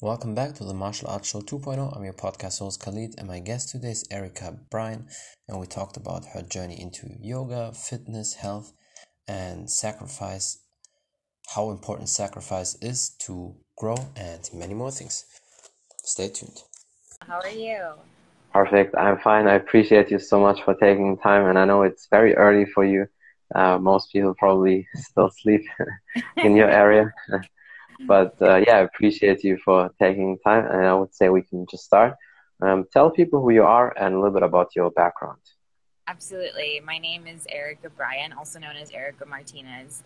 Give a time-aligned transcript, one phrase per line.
[0.00, 1.96] Welcome back to the Martial Arts Show 2.0.
[1.96, 5.08] I'm your podcast host Khalid, and my guest today is Ericka Brian,
[5.48, 8.72] and we talked about her journey into yoga, fitness, health,
[9.26, 10.60] and sacrifice,
[11.48, 15.24] how important sacrifice is to grow, and many more things.
[16.04, 16.62] Stay tuned.
[17.26, 17.80] How are you?
[18.52, 18.94] Perfect.
[18.94, 19.48] I'm fine.
[19.48, 22.84] I appreciate you so much for taking time, and I know it's very early for
[22.84, 23.08] you.
[23.52, 25.62] Uh, most people probably still sleep
[26.36, 27.12] in your area.
[28.06, 31.66] But uh, yeah, I appreciate you for taking time, and I would say we can
[31.70, 32.14] just start.
[32.60, 35.40] Um, tell people who you are and a little bit about your background.
[36.06, 36.80] Absolutely.
[36.84, 40.02] My name is Ericka Brian, also known as Ericka Martinez.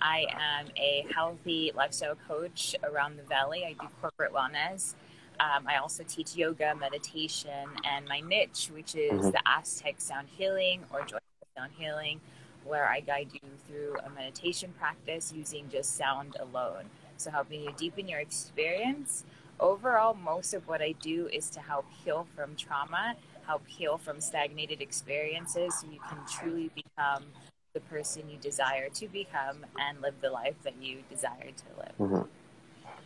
[0.00, 3.64] I am a healthy lifestyle coach around the Valley.
[3.64, 4.94] I do corporate wellness.
[5.40, 9.30] Um, I also teach yoga, meditation, and my niche, which is mm-hmm.
[9.30, 11.20] the Aztec sound healing or joyful
[11.56, 12.20] sound healing,
[12.64, 16.84] where I guide you through a meditation practice using just sound alone
[17.16, 19.24] so helping you deepen your experience.
[19.58, 23.14] Overall, most of what I do is to help heal from trauma,
[23.46, 27.24] help heal from stagnated experiences so you can truly become
[27.72, 31.94] the person you desire to become and live the life that you desire to live.
[32.00, 32.28] Mm-hmm.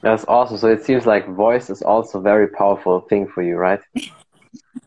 [0.03, 0.57] That's awesome.
[0.57, 3.81] So it seems like voice is also a very powerful thing for you, right?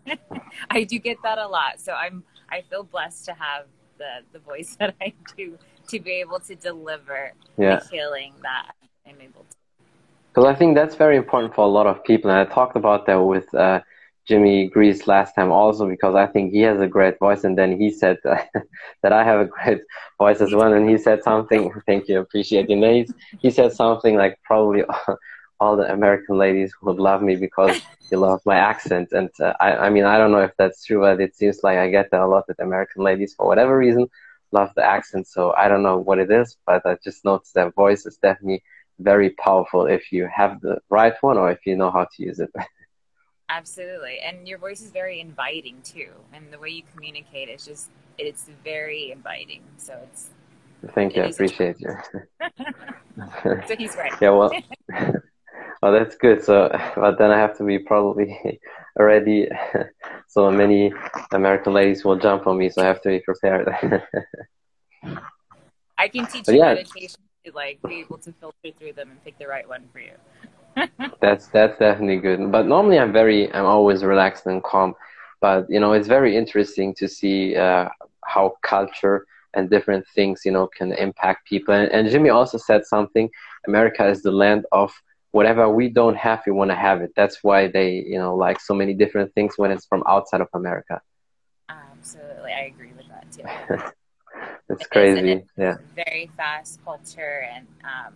[0.69, 1.79] I do get that a lot.
[1.79, 3.66] So I'm I feel blessed to have
[3.97, 5.57] the the voice that I do
[5.89, 7.79] to be able to deliver yeah.
[7.79, 8.71] the healing that
[9.05, 9.55] I'm able to.
[10.29, 13.05] Because I think that's very important for a lot of people, and I talked about
[13.05, 13.81] that with uh,
[14.27, 17.79] Jimmy Grease last time also because I think he has a great voice, and then
[17.79, 18.49] he said that,
[19.03, 19.81] that I have a great
[20.17, 21.71] voice as well, and he said something.
[21.87, 22.73] Thank you, appreciate it.
[22.73, 23.07] And he
[23.41, 24.83] he said something like probably
[25.59, 29.75] all the American ladies would love me because they love my accent, and uh, I
[29.85, 32.21] I mean I don't know if that's true, but it seems like I get that
[32.21, 34.07] a lot with American ladies for whatever reason
[34.53, 35.27] love the accent.
[35.27, 38.63] So I don't know what it is, but I just noticed that voice is definitely
[38.99, 42.39] very powerful if you have the right one or if you know how to use
[42.39, 42.52] it.
[43.50, 44.19] Absolutely.
[44.19, 46.09] And your voice is very inviting too.
[46.34, 49.62] And the way you communicate is just, it's very inviting.
[49.78, 50.29] So it's.
[50.95, 51.23] Thank you.
[51.23, 51.95] I appreciate you.
[53.67, 54.13] so he's right.
[54.22, 54.51] yeah, well.
[55.81, 56.44] well, that's good.
[56.44, 58.59] So, but then I have to be probably
[58.97, 59.47] ready.
[60.28, 60.91] so many
[61.31, 63.69] American ladies will jump on me, so I have to be prepared.
[65.97, 66.73] I can teach but you yeah.
[66.73, 67.19] meditation
[67.51, 70.13] like be able to filter through them and pick the right one for you.
[71.21, 72.51] that's that's definitely good.
[72.51, 74.95] But normally I'm very I'm always relaxed and calm.
[75.41, 77.89] But you know it's very interesting to see uh,
[78.25, 81.73] how culture and different things you know can impact people.
[81.73, 83.29] And, and Jimmy also said something.
[83.67, 84.93] America is the land of
[85.31, 87.11] whatever we don't have, we want to have it.
[87.15, 90.47] That's why they you know like so many different things when it's from outside of
[90.53, 91.01] America.
[91.69, 93.83] Absolutely, I agree with that too.
[94.73, 95.44] it's crazy.
[95.57, 95.78] yeah.
[95.95, 98.13] Very fast culture, and um,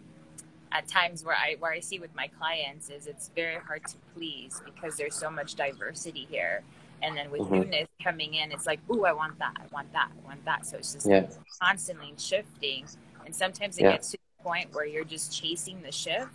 [0.71, 3.95] at times where I where I see with my clients is it's very hard to
[4.13, 6.63] please because there's so much diversity here.
[7.01, 7.59] And then with mm-hmm.
[7.59, 10.65] newness coming in, it's like, ooh, I want that, I want that, I want that.
[10.65, 11.27] So it's just yeah.
[11.61, 12.85] constantly shifting.
[13.23, 13.91] And sometimes it yeah.
[13.91, 16.31] gets to the point where you're just chasing the shift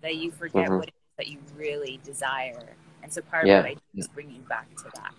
[0.00, 0.78] that you forget mm-hmm.
[0.78, 2.74] what it is that you really desire.
[3.02, 5.14] And so part of what I do is bring you back to that.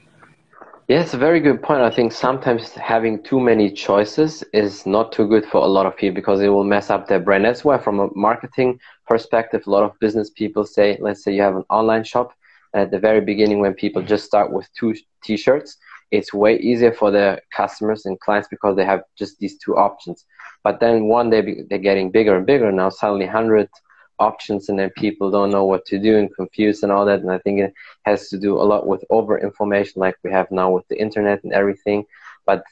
[0.93, 1.81] A very good point.
[1.81, 5.97] I think sometimes having too many choices is not too good for a lot of
[5.97, 7.45] people because it will mess up their brand.
[7.45, 11.41] That's why, from a marketing perspective, a lot of business people say, let's say you
[11.41, 12.31] have an online shop,
[12.73, 14.93] and at the very beginning, when people just start with two
[15.23, 15.77] t shirts,
[16.11, 20.25] it's way easier for their customers and clients because they have just these two options.
[20.63, 22.71] But then one day they're getting bigger and bigger.
[22.71, 23.67] Now, suddenly, 100
[24.19, 27.19] options and then people don't know what to do and confused and all that.
[27.21, 30.49] And i think it has to do a lot with over information like we have
[30.51, 32.05] now with the internet and everything.
[32.45, 32.63] But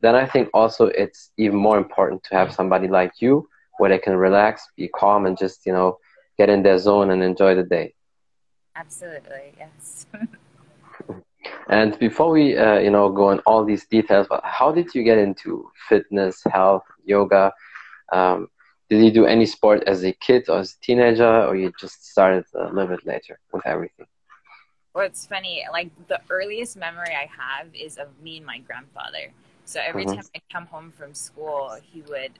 [0.00, 3.46] then i think also it's even more important to have somebody like you
[3.78, 5.98] where they can relax be calm and just you know
[6.38, 7.94] get in their zone and enjoy the day.
[8.76, 10.06] Absolutely yes.
[11.68, 15.02] And before we uh, you know go in all these details but how did you
[15.02, 17.52] get into fitness health yoga?
[18.12, 18.48] Um,
[18.94, 22.04] did you do any sport as a kid or as a teenager, or you just
[22.06, 24.06] started a little bit later with everything?
[24.94, 25.64] Well, it's funny.
[25.72, 29.32] Like the earliest memory I have is of me and my grandfather.
[29.64, 30.16] So every mm-hmm.
[30.16, 32.32] time I come home from school, he would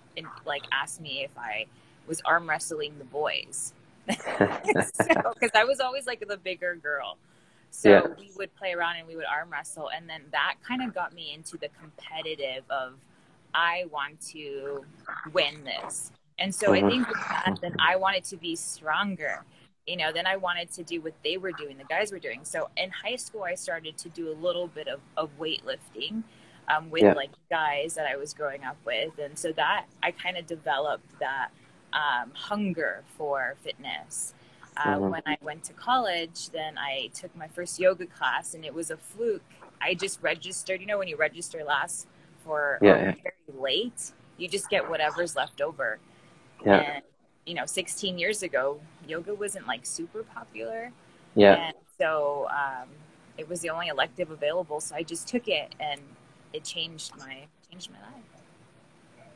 [0.44, 1.66] like ask me if I
[2.06, 3.72] was arm wrestling the boys.
[4.06, 7.16] because so, I was always like the bigger girl.
[7.70, 8.06] So yeah.
[8.18, 11.12] we would play around and we would arm wrestle, and then that kind of got
[11.12, 12.94] me into the competitive of
[13.52, 14.84] I want to
[15.32, 16.12] win this.
[16.38, 16.86] And so mm-hmm.
[16.86, 19.44] I think with that, then I wanted to be stronger.
[19.86, 22.40] You know, then I wanted to do what they were doing, the guys were doing.
[22.42, 26.22] So in high school, I started to do a little bit of, of weightlifting
[26.69, 27.12] um, with yeah.
[27.12, 29.19] like guys that I was growing up with.
[29.19, 31.50] And so that I kind of developed that
[31.92, 34.34] um, hunger for fitness.
[34.76, 35.10] Uh, mm-hmm.
[35.10, 38.90] When I went to college, then I took my first yoga class, and it was
[38.90, 39.42] a fluke.
[39.81, 40.81] I just registered.
[40.81, 42.08] You know, when you register last
[42.44, 43.14] for yeah, yeah.
[43.22, 46.00] very late, you just get whatever's left over.
[46.64, 46.94] Yeah.
[46.96, 47.02] And,
[47.46, 50.92] you know, 16 years ago, yoga wasn't like super popular.
[51.34, 51.54] Yeah.
[51.54, 52.88] And so um,
[53.36, 56.00] it was the only elective available, so I just took it, and
[56.52, 58.24] it changed my changed my life.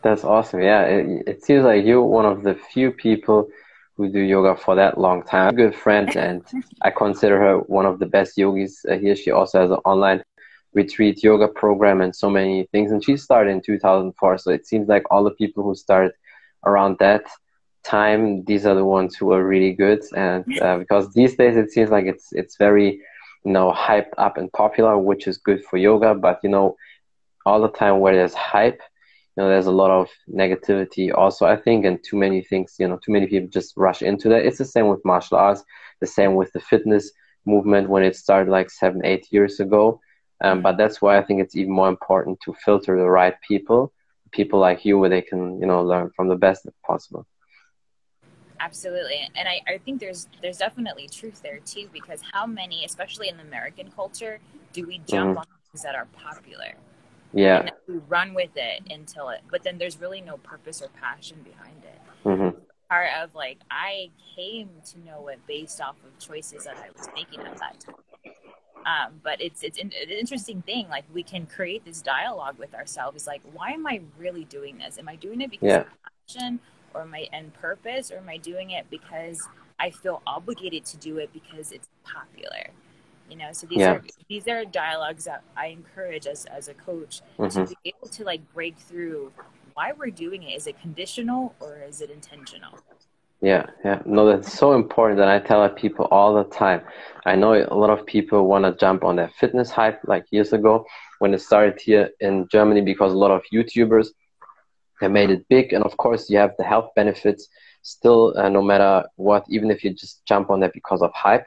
[0.03, 0.63] That's awesome.
[0.63, 3.49] Yeah, it, it seems like you're one of the few people
[3.97, 5.55] who do yoga for that long time.
[5.57, 6.43] Good friend, and
[6.83, 9.17] I consider her one of the best yogis uh, here.
[9.17, 10.23] She also has an online
[10.75, 12.93] retreat yoga program and so many things.
[12.93, 14.39] And she started in 2004.
[14.39, 16.13] So it seems like all the people who started
[16.65, 17.25] around that
[17.85, 20.03] time, these are the ones who are really good.
[20.17, 23.01] And uh, because these days it seems like it's it's very
[23.45, 26.15] you know hyped up and popular, which is good for yoga.
[26.15, 26.77] But you know,
[27.47, 28.81] all the time where there's hype
[29.39, 32.89] you know, there's a lot of negativity also, I think, and too many things, you
[32.89, 34.45] know, too many people just rush into that.
[34.45, 35.63] It's the same with martial arts,
[36.01, 37.13] the same with the fitness
[37.47, 40.01] movement when it started like seven, eight years ago.
[40.43, 43.93] Um, but that's why I think it's even more important to filter the right people,
[44.33, 47.27] people like you, where they can, you know, learn from the best if possible.
[48.61, 53.29] Absolutely, and I, I think there's there's definitely truth there too, because how many, especially
[53.29, 54.41] in the American culture,
[54.73, 55.39] do we jump mm-hmm.
[55.39, 56.75] on things that are popular?
[57.33, 60.89] yeah and we run with it until it but then there's really no purpose or
[61.01, 62.59] passion behind it mm-hmm.
[62.89, 67.09] part of like i came to know it based off of choices that i was
[67.15, 67.95] making at that time
[68.89, 73.27] um, but it's it's an, interesting thing like we can create this dialogue with ourselves
[73.27, 75.81] like why am i really doing this am i doing it because yeah.
[75.81, 75.87] of
[76.27, 76.59] passion
[76.95, 79.47] or my end purpose or am i doing it because
[79.79, 82.69] i feel obligated to do it because it's popular
[83.29, 83.93] you know so these yeah.
[83.93, 87.65] are these are dialogues that i encourage as, as a coach mm-hmm.
[87.65, 89.31] to be able to like break through
[89.75, 92.79] why we're doing it is it conditional or is it intentional
[93.41, 94.03] yeah yeah.
[94.05, 96.83] No that's so important that i tell people all the time.
[97.25, 100.53] I know a lot of people want to jump on that fitness hype like years
[100.53, 100.85] ago
[101.19, 104.09] when it started here in germany because a lot of youtubers
[105.01, 105.73] have made it big.
[105.73, 107.49] And of course you have the health benefits
[107.83, 111.45] still uh, no matter what even if you just jump on that because of hype.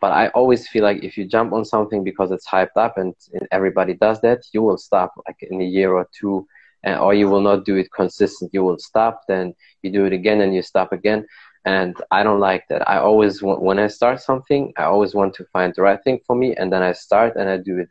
[0.00, 3.14] But I always feel like if you jump on something because it's hyped up and,
[3.32, 6.46] and everybody does that, you will stop like in a year or two,
[6.84, 8.52] and, or you will not do it consistent.
[8.54, 11.26] You will stop, then you do it again, and you stop again.
[11.64, 12.88] And I don't like that.
[12.88, 16.20] I always want, when I start something, I always want to find the right thing
[16.26, 17.88] for me, and then I start and I do it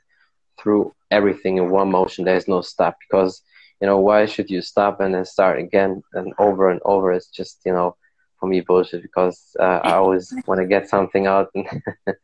[0.59, 2.23] through everything in one motion.
[2.23, 3.41] There's no stop because
[3.81, 7.11] you know why should you stop and then start again and over and over?
[7.11, 7.95] It's just you know
[8.39, 11.67] for me bullshit because uh, I always want to get something out, and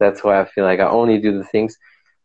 [0.00, 1.76] that's why I feel like I only do the things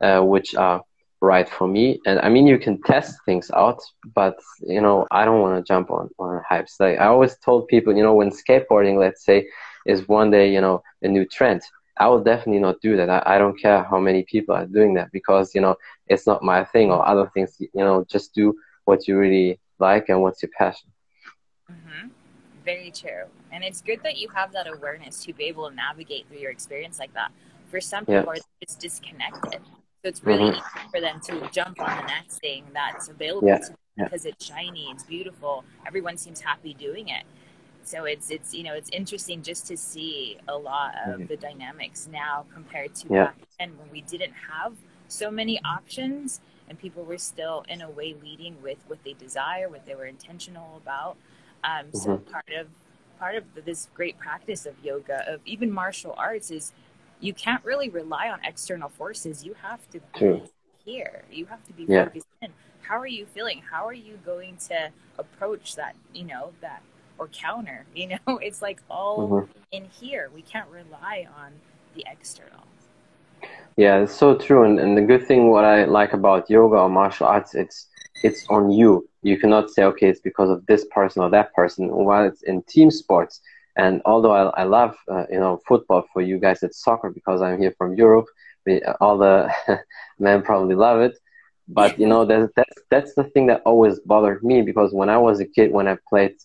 [0.02, 0.82] uh, which are
[1.24, 2.02] right for me.
[2.06, 3.82] And I mean, you can test things out,
[4.14, 6.80] but you know, I don't want to jump on on hypes.
[6.80, 9.48] Like I always told people, you know, when skateboarding, let's say,
[9.88, 11.62] is one day, you know, a new trend.
[11.98, 13.10] I will definitely not do that.
[13.10, 15.76] I, I don't care how many people are doing that because you know
[16.08, 17.56] it's not my thing or other things.
[17.60, 18.56] You know, just do
[18.86, 20.90] what you really like and what's your passion.
[21.72, 22.08] Mm-hmm.
[22.66, 23.26] Very true.
[23.52, 26.52] And it's good that you have that awareness to be able to navigate through your
[26.52, 27.32] experience like that.
[27.68, 28.42] For some people, yeah.
[28.66, 29.62] just disconnected.
[30.04, 30.58] So it's really mm-hmm.
[30.58, 33.60] easy for them to jump on the next thing that's available yeah.
[33.60, 35.64] to them because it's shiny, it's beautiful.
[35.88, 37.24] Everyone seems happy doing it.
[37.84, 41.28] So it's it's you know it's interesting just to see a lot of mm-hmm.
[41.28, 43.26] the dynamics now compared to yeah.
[43.26, 44.74] back then when we didn't have
[45.08, 49.70] so many options and people were still in a way leading with what they desire,
[49.70, 51.16] what they were intentional about.
[51.64, 51.98] Um, mm-hmm.
[51.98, 52.68] So part of
[53.20, 56.74] part of this great practice of yoga, of even martial arts, is
[57.24, 59.46] you can't really rely on external forces.
[59.46, 60.42] You have to be True.
[60.84, 61.24] here.
[61.32, 62.06] You have to be yeah.
[62.06, 62.52] focused in.
[62.82, 63.62] How are you feeling?
[63.72, 65.96] How are you going to approach that?
[66.14, 66.84] You know that
[67.18, 67.86] or counter.
[67.96, 69.52] You know, it's like all mm-hmm.
[69.72, 70.30] in here.
[70.36, 71.54] We can't rely on
[71.96, 72.66] the external.
[73.78, 74.66] Yeah, it's so true.
[74.66, 77.88] And, and the good thing, what I like about yoga or martial arts, it's
[78.22, 79.08] it's on you.
[79.22, 81.90] You cannot say, okay, it's because of this person or that person.
[81.90, 83.42] While it's in team sports,
[83.76, 87.42] and although I, I love, uh, you know, football for you guys, it's soccer because
[87.42, 88.28] I'm here from Europe.
[88.66, 89.52] We, all the
[90.20, 91.18] men probably love it.
[91.68, 95.18] But you know, that's, that's that's the thing that always bothered me because when I
[95.18, 96.36] was a kid, when I played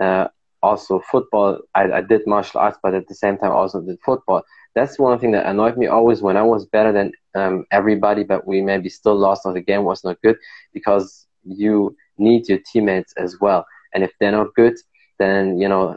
[0.00, 0.28] uh,
[0.62, 4.42] also football, I, I did martial arts, but at the same time also did football.
[4.74, 8.46] That's one thing that annoyed me always when I was better than um, everybody, but
[8.46, 10.36] we maybe still lost or the game was not good
[10.72, 13.66] because you need your teammates as well.
[13.94, 14.76] And if they're not good,
[15.18, 15.96] then you know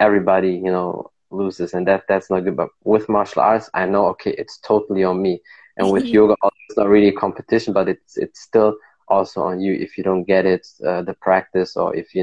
[0.00, 2.56] everybody you know loses, and that that's not good.
[2.56, 5.40] But with martial arts, I know okay, it's totally on me.
[5.76, 6.34] And with yoga,
[6.68, 8.76] it's not really a competition, but it's it's still
[9.08, 12.22] also on you if you don't get it, uh, the practice, or if you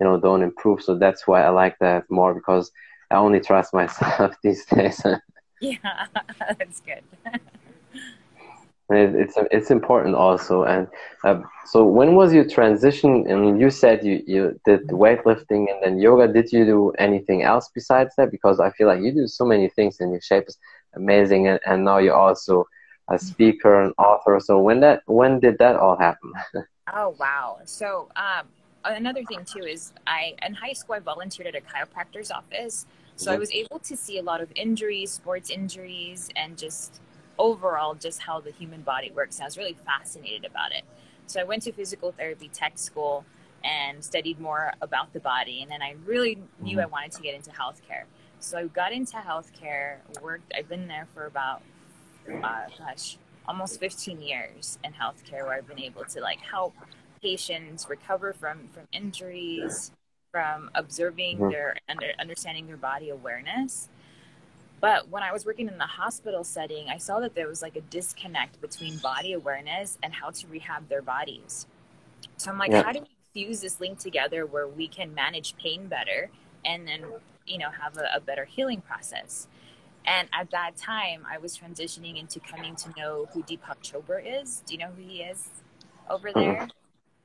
[0.00, 0.82] you know don't improve.
[0.82, 2.72] So that's why I like that more because
[3.10, 5.02] I only trust myself these days.
[5.60, 6.06] yeah,
[6.58, 7.02] that's good.
[8.90, 10.64] It, it's it's important also.
[10.64, 10.88] And
[11.24, 13.30] uh, so, when was your transition?
[13.30, 16.32] I mean, you said you you did weightlifting and then yoga.
[16.32, 18.30] Did you do anything else besides that?
[18.30, 20.58] Because I feel like you do so many things, and your shape is
[20.94, 21.48] amazing.
[21.48, 22.66] And, and now you're also
[23.08, 24.40] a speaker and author.
[24.40, 26.32] So when that when did that all happen?
[26.94, 27.58] oh wow!
[27.64, 28.46] So um,
[28.84, 33.30] another thing too is I in high school I volunteered at a chiropractor's office, so
[33.30, 33.40] I mm-hmm.
[33.40, 37.02] was able to see a lot of injuries, sports injuries, and just
[37.38, 39.36] overall just how the human body works.
[39.36, 40.84] And I was really fascinated about it.
[41.26, 43.24] So I went to physical therapy tech school
[43.64, 46.80] and studied more about the body, and then I really knew mm-hmm.
[46.80, 48.04] I wanted to get into healthcare.
[48.40, 50.52] So I got into healthcare, worked.
[50.56, 51.62] I've been there for about
[52.28, 56.74] uh, gosh, almost 15 years in healthcare where I've been able to like help
[57.22, 59.90] patients recover from from injuries,
[60.30, 61.50] from observing mm-hmm.
[61.50, 63.88] their under, understanding their body awareness.
[64.80, 67.76] But when I was working in the hospital setting, I saw that there was like
[67.76, 71.66] a disconnect between body awareness and how to rehab their bodies.
[72.36, 72.82] So I'm like, yeah.
[72.82, 76.30] how do we fuse this link together where we can manage pain better
[76.64, 77.04] and then,
[77.46, 79.48] you know, have a, a better healing process?
[80.06, 84.62] And at that time, I was transitioning into coming to know who Deepak Chopra is.
[84.64, 85.48] Do you know who he is
[86.08, 86.68] over there?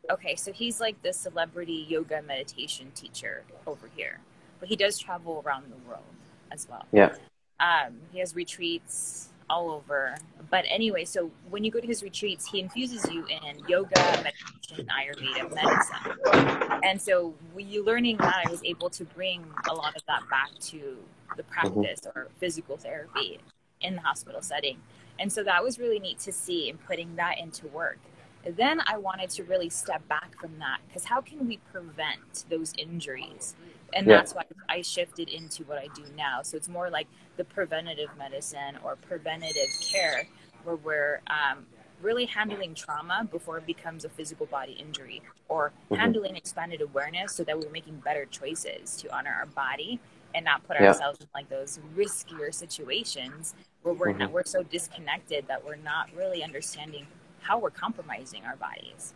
[0.10, 4.20] Okay, so he's like the celebrity yoga meditation teacher over here,
[4.60, 6.04] but he does travel around the world
[6.52, 6.86] as well.
[6.92, 7.16] Yeah.
[7.60, 10.16] Um, he has retreats all over.
[10.50, 14.88] But anyway, so when you go to his retreats, he infuses you in yoga, meditation,
[14.88, 16.82] Ayurveda, medicine.
[16.84, 20.22] And so when you learning that, I was able to bring a lot of that
[20.30, 20.98] back to
[21.36, 21.52] the mm-hmm.
[21.52, 22.20] practice mm-hmm.
[22.20, 23.40] or physical therapy
[23.82, 24.78] in the hospital setting.
[25.20, 28.00] And so that was really neat to see and putting that into work.
[28.46, 32.74] Then I wanted to really step back from that because how can we prevent those
[32.78, 33.56] injuries?
[33.96, 34.18] And yeah.
[34.18, 36.42] that's why I shifted into what I do now.
[36.42, 37.08] So it's more like
[37.38, 40.28] the preventative medicine or preventative care
[40.64, 41.66] where we're um,
[42.02, 45.96] really handling trauma before it becomes a physical body injury or mm-hmm.
[45.96, 50.00] handling expanded awareness so that we're making better choices to honor our body
[50.36, 50.88] and not put yeah.
[50.88, 54.20] ourselves in like those riskier situations where we're mm-hmm.
[54.20, 57.08] not we're so disconnected that we're not really understanding
[57.42, 59.14] how we're compromising our bodies.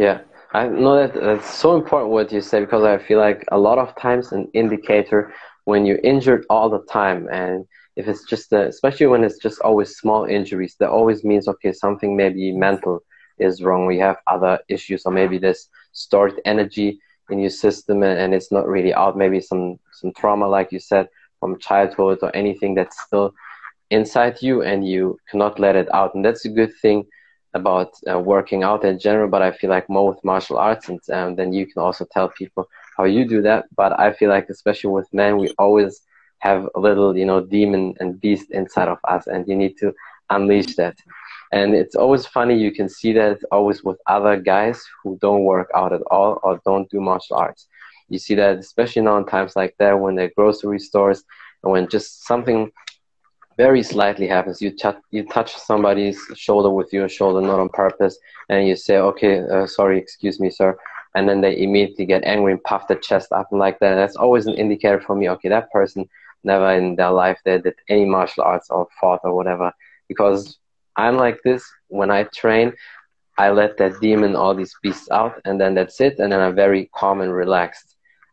[0.00, 0.20] Yeah,
[0.54, 3.78] I know that that's so important what you say because I feel like a lot
[3.78, 7.66] of times an indicator when you're injured all the time and
[7.96, 11.72] if it's just a, especially when it's just always small injuries that always means okay
[11.72, 13.00] something maybe mental
[13.38, 16.98] is wrong we have other issues or maybe there's stored energy
[17.30, 19.18] in your system and, and it's not really out.
[19.18, 21.08] Maybe some some trauma like you said
[21.40, 23.34] from childhood or anything that's still
[23.90, 26.14] inside you and you cannot let it out.
[26.14, 27.04] And that's a good thing
[27.54, 31.00] about uh, working out in general but i feel like more with martial arts and
[31.12, 34.48] um, then you can also tell people how you do that but i feel like
[34.48, 36.02] especially with men we always
[36.38, 39.92] have a little you know demon and beast inside of us and you need to
[40.30, 40.96] unleash that
[41.52, 45.68] and it's always funny, you can see that always with other guys who don't work
[45.74, 47.66] out at all or don't do martial arts.
[48.08, 51.24] You see that especially now in times like that when the grocery stores
[51.62, 52.70] and when just something
[53.64, 54.62] very slightly happens.
[54.64, 58.14] You, touch you touch somebody's shoulder with your shoulder, not on purpose,
[58.48, 60.70] and you say, okay, uh, sorry, excuse me, sir.
[61.14, 63.96] And then they immediately get angry and puff their chest up and like that.
[63.96, 66.08] That's always an indicator for me, okay, that person
[66.42, 69.68] never in their life they did any martial arts or fought or whatever.
[70.08, 70.58] Because
[70.96, 72.72] I'm like this when I train.
[73.44, 76.14] I let that demon, all these beasts out, and then that's it.
[76.20, 77.88] And then I'm very calm and relaxed.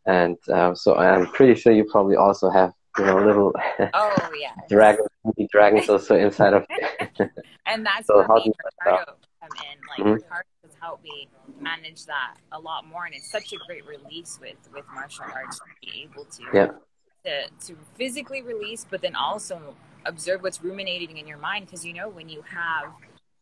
[0.06, 3.54] And uh, so I'm pretty sure you probably also have, you know, little
[3.94, 5.06] oh yeah dragon
[5.52, 6.66] dragons also inside of.
[7.66, 9.80] and that's so where me Ricardo come in.
[9.90, 10.12] Like mm-hmm.
[10.14, 11.28] Ricardo has helped me
[11.60, 15.60] manage that a lot more, and it's such a great release with with martial arts
[15.60, 16.68] to be able to yeah.
[17.26, 19.76] to to physically release, but then also
[20.06, 22.92] observe what's ruminating in your mind because you know when you have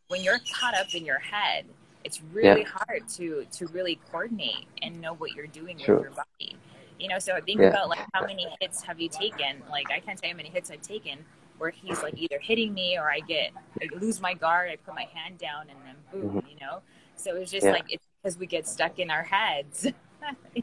[0.08, 1.66] when you're caught up in your head
[2.04, 2.68] it's really yeah.
[2.68, 6.56] hard to to really coordinate and know what you're doing with your body
[7.00, 7.68] you know so I think yeah.
[7.68, 10.72] about like how many hits have you taken like i can't say how many hits
[10.72, 11.20] i've taken
[11.58, 14.96] where he's like either hitting me or i get I lose my guard i put
[14.96, 16.48] my hand down and then boom mm-hmm.
[16.48, 16.80] you know
[17.16, 17.72] so it's just yeah.
[17.72, 19.88] like it's because we get stuck in our heads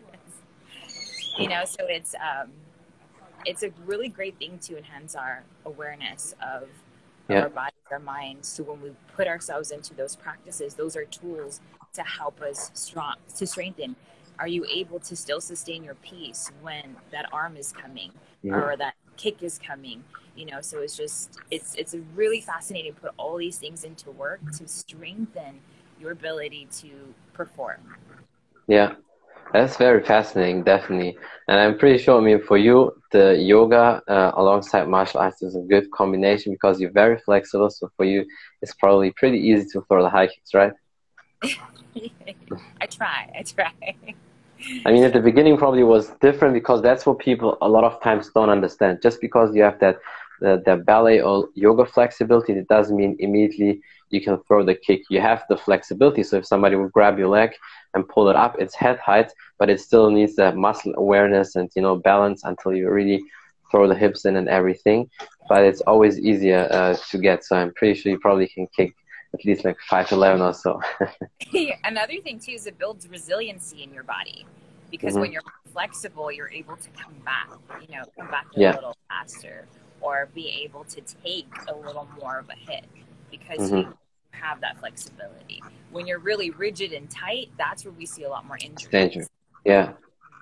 [1.38, 2.50] you know so it's um
[3.44, 6.68] it's a really great thing to enhance our awareness of
[7.28, 7.42] yeah.
[7.42, 8.48] our bodies, our minds.
[8.48, 11.60] So when we put ourselves into those practices, those are tools
[11.94, 13.96] to help us strong to strengthen.
[14.38, 18.12] Are you able to still sustain your peace when that arm is coming
[18.42, 18.54] yeah.
[18.54, 20.04] or that kick is coming?
[20.36, 24.10] You know, so it's just it's it's really fascinating to put all these things into
[24.10, 25.60] work to strengthen
[26.00, 27.96] your ability to perform.
[28.68, 28.94] Yeah,
[29.52, 31.16] That's very fascinating, definitely.
[31.48, 35.56] And I'm pretty sure, I mean, for you, the yoga uh, alongside martial arts is
[35.56, 37.70] a good combination because you're very flexible.
[37.70, 38.24] So for you,
[38.62, 40.72] it's probably pretty easy to throw the high kicks, right?
[42.80, 43.30] I try.
[43.38, 43.94] I try.
[44.86, 48.00] I mean, at the beginning probably was different because that's what people a lot of
[48.02, 49.00] times don't understand.
[49.02, 49.98] Just because you have that
[50.40, 53.80] the, the ballet or yoga flexibility, it doesn't mean immediately
[54.10, 55.02] you can throw the kick.
[55.08, 56.22] You have the flexibility.
[56.22, 57.54] So if somebody will grab your leg
[57.94, 61.70] and pull it up, it's head height, but it still needs that muscle awareness and
[61.74, 63.22] you know balance until you really
[63.70, 65.08] throw the hips in and everything.
[65.48, 67.44] But it's always easier uh, to get.
[67.44, 68.94] So I'm pretty sure you probably can kick
[69.34, 70.80] at least like five eleven or so.
[71.84, 74.46] Another thing too is it builds resiliency in your body
[74.90, 75.22] because mm-hmm.
[75.22, 77.48] when you're flexible, you're able to come back.
[77.80, 78.72] You know, come back yeah.
[78.72, 79.66] a little faster
[80.00, 82.84] or be able to take a little more of a hit
[83.30, 83.76] because mm-hmm.
[83.76, 83.98] you
[84.32, 85.62] have that flexibility.
[85.90, 88.90] When you're really rigid and tight, that's where we see a lot more injuries.
[88.90, 89.26] Danger.
[89.64, 89.92] Yeah,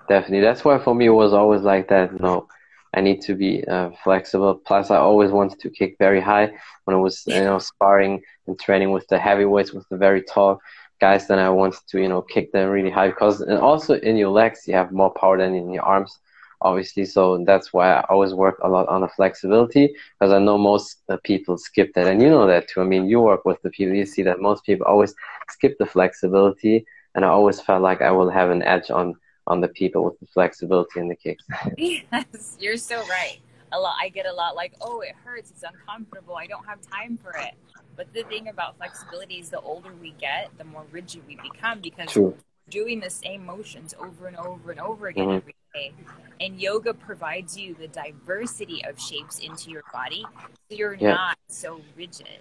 [0.09, 0.41] definitely.
[0.41, 2.19] That's why for me it was always like that.
[2.21, 2.49] No,
[2.95, 4.55] I need to be uh, flexible.
[4.67, 6.53] Plus, I always wanted to kick very high
[6.85, 10.61] when I was, you know, sparring and training with the heavyweights, with the very tall
[11.01, 11.29] guys.
[11.29, 14.31] Then I wanted to, you know, kick them really high because, and also in your
[14.31, 16.19] legs, you have more power than in your arms
[16.63, 17.05] obviously.
[17.05, 21.03] So that's why I always work a lot on the flexibility because I know most
[21.09, 22.81] uh, people skip that, and you know that too.
[22.81, 25.15] I mean, you work with the people, you see that most people always
[25.51, 29.15] skip the flexibility, and I always felt like I will have an edge on
[29.47, 31.45] on the people with the flexibility and the kicks.
[31.77, 33.39] yes, you're so right.
[33.73, 36.81] A lot, I get a lot like, oh, it hurts, it's uncomfortable, I don't have
[36.81, 37.55] time for it.
[37.97, 41.81] But the thing about flexibility is the older we get, the more rigid we become
[41.81, 42.23] because True.
[42.23, 42.35] We're
[42.71, 45.37] doing the same motions over and over and over again mm-hmm.
[45.37, 45.93] every day.
[46.41, 50.25] And yoga provides you the diversity of shapes into your body,
[50.71, 51.11] so you're yeah.
[51.11, 52.39] not so rigid.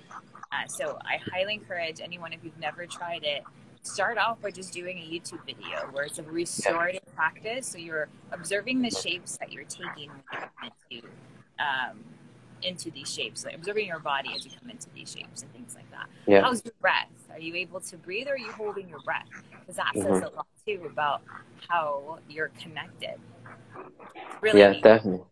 [0.51, 3.44] Uh, so I highly encourage anyone if you've never tried it,
[3.83, 7.13] start off by just doing a YouTube video where it's a restorative yeah.
[7.13, 7.67] practice.
[7.67, 10.12] So you're observing the shapes that you're taking
[10.63, 11.07] into
[11.59, 12.00] um,
[12.61, 15.75] into these shapes, like observing your body as you come into these shapes and things
[15.75, 16.07] like that.
[16.27, 16.42] Yeah.
[16.42, 17.07] How's your breath?
[17.31, 19.27] Are you able to breathe or are you holding your breath?
[19.51, 20.13] Because that mm-hmm.
[20.13, 21.22] says a lot too about
[21.68, 23.15] how you're connected.
[24.42, 25.24] Really yeah, definitely.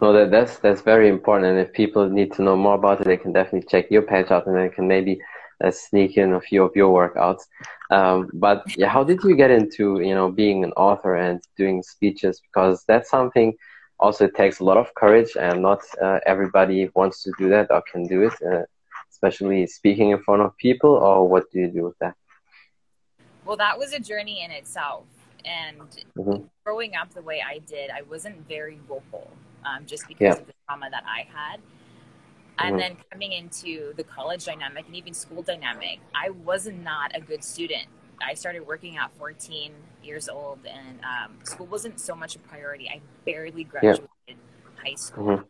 [0.00, 1.52] No, that that's that's very important.
[1.52, 4.30] And if people need to know more about it, they can definitely check your page
[4.30, 5.20] out, and they can maybe
[5.62, 7.42] uh, sneak in a few of your workouts.
[7.90, 11.82] Um, but yeah, how did you get into you know being an author and doing
[11.82, 12.40] speeches?
[12.40, 13.54] Because that's something
[13.98, 17.70] also it takes a lot of courage, and not uh, everybody wants to do that
[17.70, 18.34] or can do it.
[18.42, 18.62] Uh,
[19.10, 22.14] especially speaking in front of people, or what do you do with that?
[23.46, 25.04] Well, that was a journey in itself.
[25.44, 25.78] And
[26.18, 26.44] mm-hmm.
[26.64, 29.30] growing up the way I did, I wasn't very vocal
[29.64, 30.32] um, just because yeah.
[30.32, 31.60] of the trauma that I had.
[32.58, 32.78] And mm-hmm.
[32.78, 37.44] then coming into the college dynamic and even school dynamic, I was not a good
[37.44, 37.86] student.
[38.20, 42.88] I started working at 14 years old, and um, school wasn't so much a priority.
[42.88, 44.34] I barely graduated yeah.
[44.82, 45.26] high school.
[45.26, 45.42] Mm-hmm.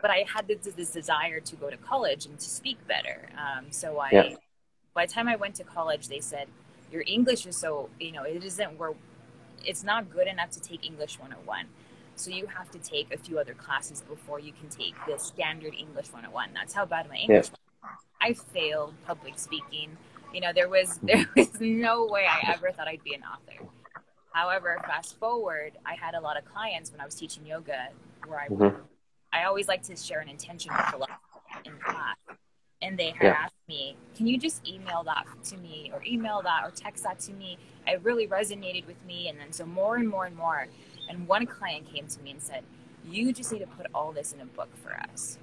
[0.00, 3.28] But I had this, this, desire to go to college and to speak better.
[3.38, 4.34] Um, so I, yeah.
[4.94, 6.48] by the time I went to college, they said,
[6.92, 8.92] your English is so, you know, it isn't where
[9.64, 11.66] it's not good enough to take English 101.
[12.16, 15.74] So you have to take a few other classes before you can take the standard
[15.74, 16.50] English 101.
[16.54, 17.88] That's how bad my English yeah.
[18.20, 19.96] I failed public speaking.
[20.32, 23.68] You know, there was there was no way I ever thought I'd be an author.
[24.32, 27.88] However, fast forward, I had a lot of clients when I was teaching yoga
[28.26, 28.80] where I mm-hmm.
[29.32, 31.18] I always like to share an intention with philosophy
[31.64, 32.16] in class
[32.84, 33.36] and they had yeah.
[33.44, 37.18] asked me, "Can you just email that to me, or email that, or text that
[37.20, 40.66] to me?" It really resonated with me, and then so more and more and more.
[41.08, 42.64] And one client came to me and said,
[43.04, 45.38] "You just need to put all this in a book for us."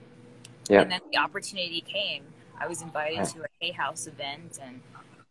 [0.70, 0.82] Yeah.
[0.82, 2.24] And then the opportunity came.
[2.60, 4.82] I was invited to a Hay House event, and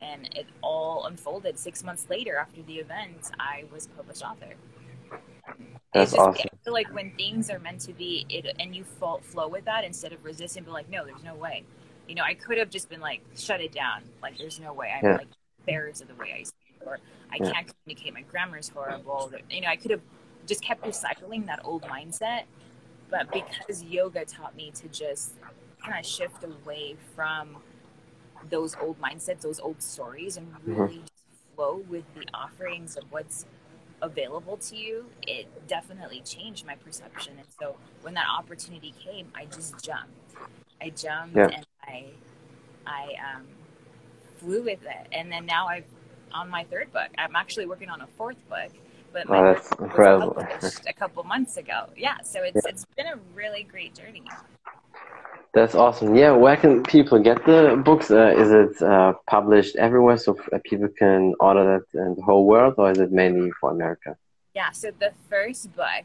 [0.00, 1.58] and it all unfolded.
[1.58, 4.54] Six months later, after the event, I was published author.
[5.92, 6.48] That's just, awesome.
[6.52, 9.64] I feel like when things are meant to be, it and you fall, flow with
[9.64, 11.64] that instead of resisting, but like, no, there's no way.
[12.08, 14.02] You know, I could have just been like, shut it down.
[14.22, 14.92] Like, there's no way.
[14.96, 15.16] I'm yeah.
[15.16, 15.28] like
[15.60, 16.98] embarrassed of the way I speak, or
[17.30, 17.52] I yeah.
[17.52, 18.14] can't communicate.
[18.14, 19.32] My grammar is horrible.
[19.50, 20.00] You know, I could have
[20.50, 22.42] just kept recycling that old mindset.
[23.08, 25.34] But because yoga taught me to just
[25.84, 27.56] kind of shift away from
[28.48, 30.72] those old mindsets, those old stories, and mm-hmm.
[30.72, 31.00] really mm-hmm.
[31.02, 31.12] just
[31.54, 33.46] flow with the offerings of what's
[34.02, 37.34] available to you, it definitely changed my perception.
[37.38, 40.34] And so when that opportunity came, I just jumped.
[40.82, 41.48] I jumped yeah.
[41.54, 42.06] and I
[42.86, 43.46] I um,
[44.38, 45.84] flew with it, and then now I've
[46.32, 47.08] on my third book.
[47.18, 48.72] I'm actually working on a fourth book,
[49.12, 50.36] but my oh, that's incredible.
[50.86, 51.88] a couple months ago.
[51.96, 52.70] Yeah, so it's yeah.
[52.70, 54.22] it's been a really great journey.
[55.52, 56.14] That's awesome.
[56.14, 58.10] Yeah, where can people get the books?
[58.10, 62.74] Uh, is it uh, published everywhere so people can order that in the whole world,
[62.78, 64.16] or is it mainly for America?
[64.54, 66.04] Yeah, so the first book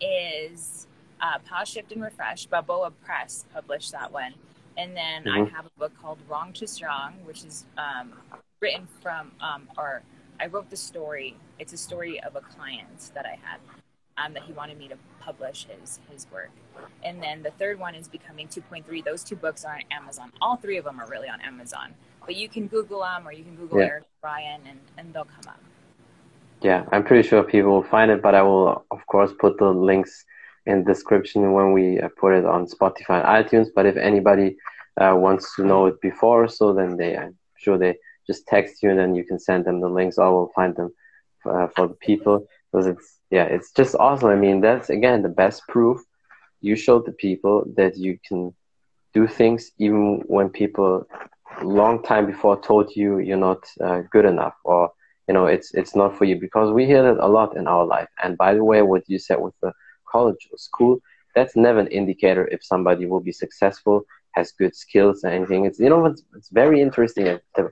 [0.00, 0.86] is
[1.20, 2.46] uh, Pause, Shift, and Refresh.
[2.46, 4.34] Balboa Press published that one.
[4.76, 5.44] And then mm-hmm.
[5.44, 8.12] I have a book called Wrong to Strong, which is um,
[8.60, 10.02] written from, um, or
[10.40, 11.36] I wrote the story.
[11.58, 13.58] It's a story of a client that I had
[14.16, 16.50] um, that he wanted me to publish his his work.
[17.02, 19.04] And then the third one is Becoming 2.3.
[19.04, 20.32] Those two books are on Amazon.
[20.40, 21.94] All three of them are really on Amazon.
[22.26, 23.88] But you can Google them or you can Google yeah.
[23.88, 25.60] Ericka Brian and, and they'll come up.
[26.62, 29.68] Yeah, I'm pretty sure people will find it, but I will, of course, put the
[29.68, 30.24] links
[30.64, 33.68] in the description when we uh, put it on Spotify and iTunes.
[33.74, 34.56] But if anybody
[34.98, 38.88] uh, wants to know it before, so then they, I'm sure they just text you
[38.88, 40.18] and then you can send them the links.
[40.18, 40.90] I will find them
[41.46, 44.28] uh, for the people because it's yeah, it's just awesome.
[44.28, 46.00] I mean, that's again the best proof.
[46.60, 48.52] You showed the people that you can
[49.12, 51.06] do things even when people
[51.62, 54.90] long time before told you you're not uh, good enough or
[55.28, 57.84] you know it's it's not for you because we hear that a lot in our
[57.86, 58.08] life.
[58.22, 59.72] And by the way, what you said with the
[60.10, 60.98] college or school,
[61.34, 65.64] that's never an indicator if somebody will be successful, has good skills or anything.
[65.64, 67.38] It's you know it's, it's very interesting.
[67.56, 67.70] The,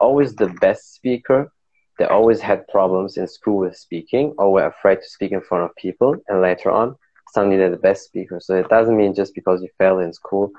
[0.00, 1.50] always the best speaker
[1.98, 5.64] they always had problems in school with speaking or were afraid to speak in front
[5.64, 6.96] of people and later on
[7.32, 10.50] suddenly they're the best speaker so it doesn't mean just because you fail in school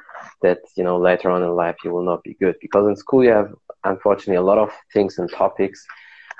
[0.41, 3.23] that you know later on in life you will not be good because in school
[3.23, 3.53] you have
[3.85, 5.85] unfortunately a lot of things and topics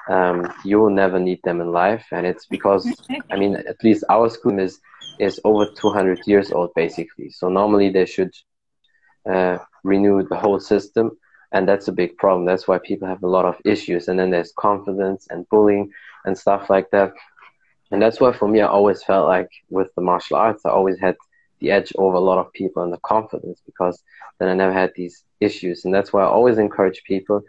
[0.10, 2.88] um, you will never need them in life and it's because
[3.32, 4.80] i mean at least our school is
[5.20, 7.30] is over 200 years old basically.
[7.30, 8.34] So normally they should
[9.30, 11.12] uh, renew the whole system
[11.52, 12.46] and that's a big problem.
[12.46, 14.08] That's why people have a lot of issues.
[14.08, 15.92] And then there's confidence and bullying
[16.26, 17.14] and stuff like that.
[17.92, 21.00] And that's why for me i always felt like with the martial arts i always
[21.00, 21.18] had
[21.60, 24.04] the edge over a lot of people and the confidence because
[24.38, 25.86] then i never had these issues.
[25.86, 27.42] And that's why i always encourage people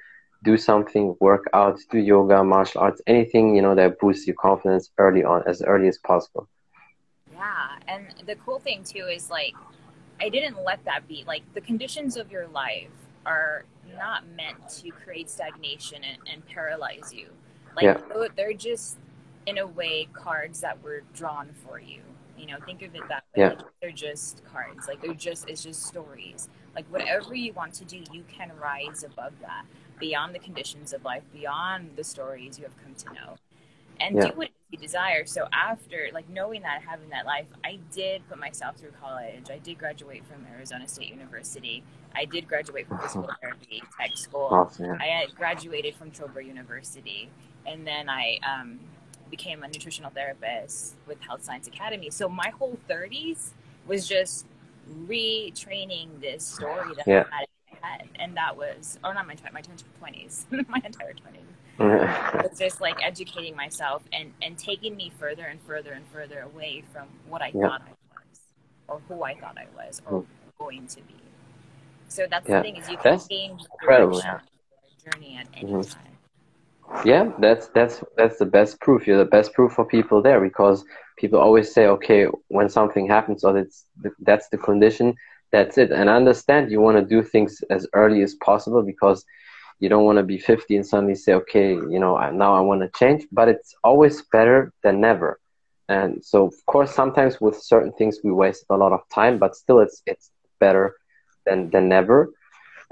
[0.43, 4.89] do something work out do yoga martial arts anything you know that boosts your confidence
[4.97, 6.49] early on as early as possible.
[7.35, 7.69] Yeah.
[7.87, 9.55] And the cool thing too is like
[10.23, 11.25] i didn't let that be.
[11.27, 12.89] Like the conditions of your life
[13.27, 13.65] are
[13.97, 17.29] not meant to create stagnation and, and paralyze you.
[17.77, 18.29] Like yeah.
[18.37, 18.99] they're just
[19.47, 22.01] in a way cards that were drawn for you.
[22.37, 23.43] You know, think of it that way.
[23.43, 23.49] Yeah.
[23.49, 24.89] Like, they're just cards.
[24.89, 26.49] Like they're just it's just stories.
[26.75, 29.65] Like whatever you want to do, you can rise above that,
[29.99, 33.37] beyond the conditions of life, beyond the stories you have come to know
[34.01, 34.29] and yeah.
[34.29, 35.27] do what you desire.
[35.27, 39.51] So after like knowing that, having that life, I did put myself through college.
[39.51, 41.83] I did graduate from Arizona State University.
[42.15, 44.49] I did graduate from physical therapy tech school.
[44.51, 47.31] Awesome, I graduated from Trober University,
[47.67, 48.81] and then I um,
[49.31, 52.11] became a nutritional therapist with Health Science Academy.
[52.11, 53.51] So my whole 30s
[53.87, 54.47] was just
[55.07, 57.25] retraining this story that yeah.
[57.33, 61.13] I had in my head, and that was, oh, not my my 20s, my entire
[61.13, 61.50] 20s
[62.45, 66.85] it's just like educating myself and and taking me further and further and further away
[66.93, 67.69] from what I yeah.
[67.69, 68.41] thought I was,
[68.89, 70.27] or who I thought I was, or mm.
[70.59, 71.15] going to be.
[72.09, 72.59] So that's yeah.
[72.59, 74.41] the thing is you can that's change incredible, yeah.
[75.05, 75.81] journey at any mm-hmm.
[75.81, 77.07] time.
[77.07, 79.07] Yeah, that's that's that's the best proof.
[79.07, 80.85] You're the best proof for people there because
[81.17, 83.85] people always say, okay, when something happens, or it's
[84.21, 85.15] that's the condition,
[85.51, 85.93] that's it.
[85.93, 89.25] And I understand you want to do things as early as possible because
[89.81, 92.83] you don't want to be 50 and suddenly say okay you know now i want
[92.83, 95.41] to change but it's always better than never.
[95.89, 99.57] And so of course sometimes with certain things we waste a lot of time but
[99.57, 100.95] still it's it's better
[101.47, 102.31] than than never.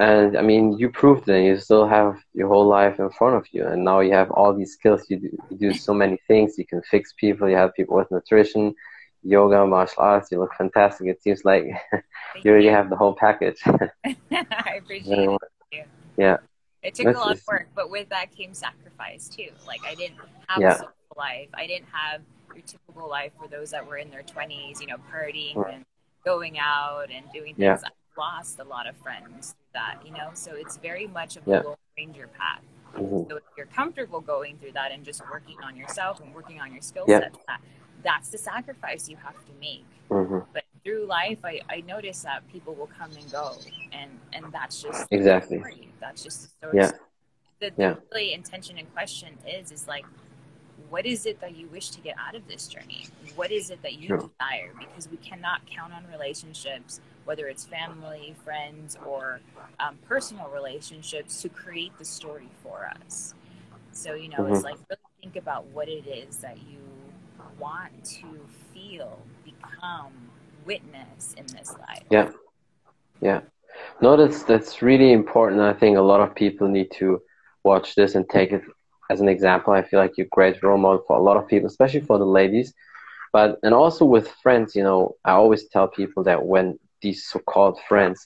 [0.01, 1.45] And i mean you proved it.
[1.45, 4.53] You still have your whole life in front of you and now you have all
[4.53, 5.05] these skills.
[5.09, 6.59] You do, you do so many things.
[6.59, 7.49] You can fix people.
[7.49, 8.75] You have people with nutrition
[9.23, 10.31] yoga martial arts.
[10.31, 11.09] You look fantastic.
[11.09, 11.65] It seems like
[12.43, 13.61] you already have the whole package.
[13.67, 15.29] I appreciate
[15.73, 15.87] it.
[16.17, 16.39] Yeah
[16.83, 19.49] it took a lot of work, but with that came sacrifice too.
[19.67, 20.75] Like I didn't have yeah.
[20.75, 21.49] a social life.
[21.55, 22.23] I didn't have
[22.55, 25.75] your typical life for those that were in their twenties, you know, partying right.
[25.75, 25.85] and
[26.25, 27.59] going out and doing things.
[27.59, 27.79] Yeah.
[27.85, 30.31] I lost a lot of friends through that, you know.
[30.35, 31.61] So it's very much of yeah.
[31.61, 32.63] a Lone Ranger path.
[32.97, 33.31] Mm-hmm.
[33.31, 36.73] So if you're comfortable going through that and just working on yourself and working on
[36.73, 37.21] your skill yeah.
[37.21, 37.61] sets, that,
[38.03, 39.85] that's the sacrifice you have to make.
[40.11, 40.39] Mm-hmm.
[40.53, 43.57] But through life, I, I notice that people will come and go,
[43.93, 46.79] and and that's just exactly that's just the story.
[46.79, 46.91] Yeah.
[47.61, 47.95] The, the yeah.
[48.13, 50.05] really intention and question is is like,
[50.89, 53.07] what is it that you wish to get out of this journey?
[53.35, 54.17] What is it that you sure.
[54.19, 54.73] desire?
[54.79, 59.41] Because we cannot count on relationships, whether it's family, friends, or
[59.81, 63.35] um, personal relationships, to create the story for us.
[63.93, 64.55] So you know, mm-hmm.
[64.55, 66.79] it's like really think about what it is that you
[67.59, 68.27] want to
[68.73, 70.28] feel, become,
[70.69, 72.05] witness in this life.
[72.11, 72.31] Yeah.
[73.21, 73.41] Yeah.
[74.01, 75.61] No, that's that's really important.
[75.61, 77.21] I think a lot of people need to
[77.65, 78.63] watch this and take it
[79.11, 79.73] as an example.
[79.73, 82.19] I feel like you're a great role model for a lot of people, especially for
[82.19, 82.75] the ladies.
[83.33, 87.79] But and also with friends, you know, I always tell people that when these so-called
[87.89, 88.19] friends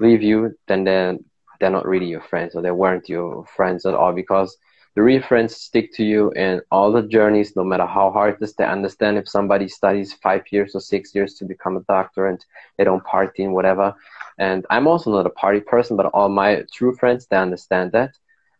[0.00, 1.16] leave you, then they're
[1.58, 4.56] they're not really your friends or they weren't your friends at all because
[4.96, 8.44] the real friends stick to you in all the journeys, no matter how hard it
[8.44, 8.54] is.
[8.54, 12.42] They understand if somebody studies five years or six years to become a doctor and
[12.78, 13.94] they don't party and whatever.
[14.38, 18.12] And I'm also not a party person, but all my true friends, they understand that.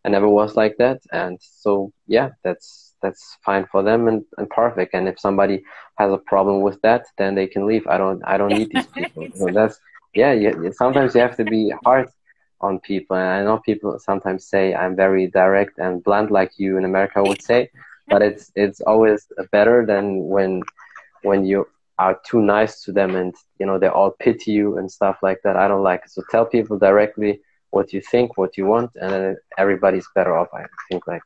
[0.04, 1.00] I never was like that.
[1.10, 4.92] And so, yeah, that's, that's fine for them and, and perfect.
[4.92, 5.64] And if somebody
[5.96, 7.86] has a problem with that, then they can leave.
[7.86, 9.26] I don't, I don't need these people.
[9.34, 9.80] so that's,
[10.14, 12.08] yeah, yeah, sometimes you have to be hard
[12.60, 13.16] on people.
[13.16, 17.22] And I know people sometimes say I'm very direct and blunt, like you in America
[17.22, 17.70] would say,
[18.08, 20.62] but it's it's always better than when
[21.22, 21.66] when you
[21.98, 25.40] are too nice to them and you know they all pity you and stuff like
[25.44, 25.56] that.
[25.56, 26.10] I don't like it.
[26.10, 27.40] So tell people directly
[27.70, 30.48] what you think, what you want, and then everybody's better off.
[30.52, 31.22] I think like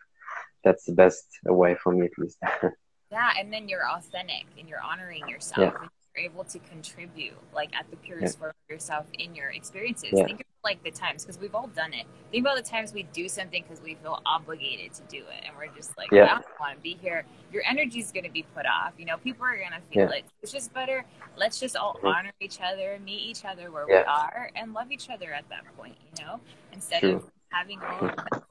[0.64, 2.38] that's the best way for me at least.
[3.10, 5.74] yeah, and then you're authentic and you're honoring yourself.
[5.80, 8.40] Yeah you're able to contribute like at the purest yeah.
[8.40, 10.10] form of yourself in your experiences.
[10.12, 10.24] Yeah.
[10.24, 12.06] Think of like the times because we've all done it.
[12.30, 15.56] Think about the times we do something because we feel obligated to do it, and
[15.56, 16.24] we're just like, yeah.
[16.24, 17.24] I don't want to be here.
[17.52, 18.92] Your energy is going to be put off.
[18.98, 20.24] You know, people are going to feel it.
[20.42, 21.04] It's just better.
[21.36, 22.06] Let's just all mm-hmm.
[22.08, 25.64] honor each other, meet each other where we are, and love each other at that
[25.76, 25.96] point.
[26.16, 26.40] You know,
[26.72, 27.16] instead True.
[27.16, 28.42] of having all of that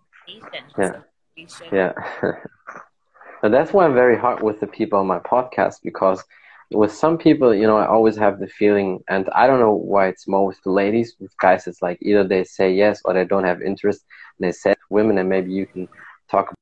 [0.78, 1.02] Yeah.
[1.72, 1.94] Yeah.
[3.44, 6.24] and that's why I'm very hard with the people on my podcast because
[6.72, 10.08] with some people, you know, I always have the feeling, and I don't know why
[10.08, 11.16] it's more with the ladies.
[11.20, 14.06] With guys, it's like either they say yes or they don't have interest.
[14.38, 15.88] And they say women, and maybe you can
[16.30, 16.54] talk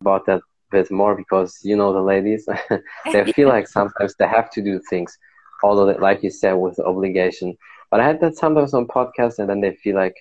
[0.00, 2.48] about that a bit more because you know the ladies,
[3.12, 5.16] they feel like sometimes they have to do things,
[5.62, 7.56] although, they, like you said, with obligation.
[7.90, 10.16] But I had that sometimes on podcasts, and then they feel like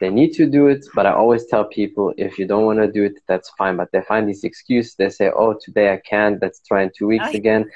[0.00, 0.86] they need to do it.
[0.94, 3.76] But I always tell people, if you don't want to do it, that's fine.
[3.76, 4.94] But they find this excuse.
[4.94, 6.40] They say, "Oh, today I can't.
[6.40, 7.70] Let's try in two weeks again."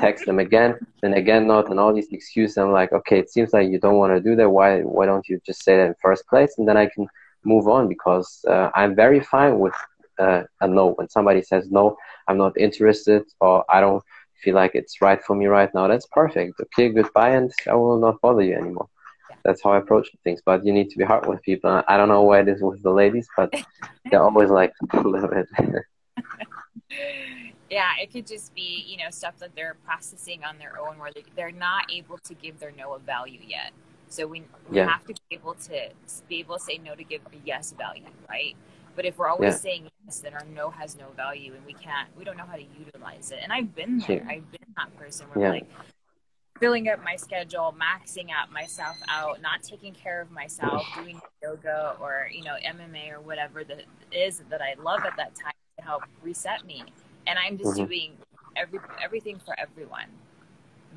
[0.00, 2.58] Text them again, then again not, and all these excuses.
[2.58, 4.50] I'm like, okay, it seems like you don't want to do that.
[4.50, 7.06] Why why don't you just say that in first place, and then I can
[7.44, 9.74] move on because uh, I'm very fine with
[10.18, 10.92] uh, a no.
[10.92, 11.96] When somebody says no,
[12.28, 14.02] I'm not interested, or I don't
[14.42, 15.88] feel like it's right for me right now.
[15.88, 16.60] That's perfect.
[16.60, 18.88] Okay, goodbye, and I will not bother you anymore.
[19.44, 20.40] That's how I approach things.
[20.44, 21.82] But you need to be hard with people.
[21.88, 23.52] I don't know why it is with the ladies, but
[24.10, 25.48] they're always like a little bit.
[27.74, 31.10] Yeah it could just be you know stuff that they're processing on their own where
[31.34, 33.72] they're not able to give their no a value yet
[34.08, 34.88] so we, we yeah.
[34.88, 35.88] have to be able to
[36.28, 38.54] be able to say no to give a yes value right
[38.94, 39.58] but if we're always yeah.
[39.58, 42.56] saying yes then our no has no value and we can't we don't know how
[42.56, 44.30] to utilize it and i've been there sure.
[44.30, 45.52] i've been that person where yeah.
[45.52, 45.66] like
[46.60, 51.96] filling up my schedule maxing out myself out not taking care of myself doing yoga
[52.00, 53.82] or you know mma or whatever that
[54.12, 56.84] is that i love at that time to help reset me
[57.26, 57.86] and I'm just mm-hmm.
[57.86, 58.12] doing
[58.56, 60.08] every everything for everyone.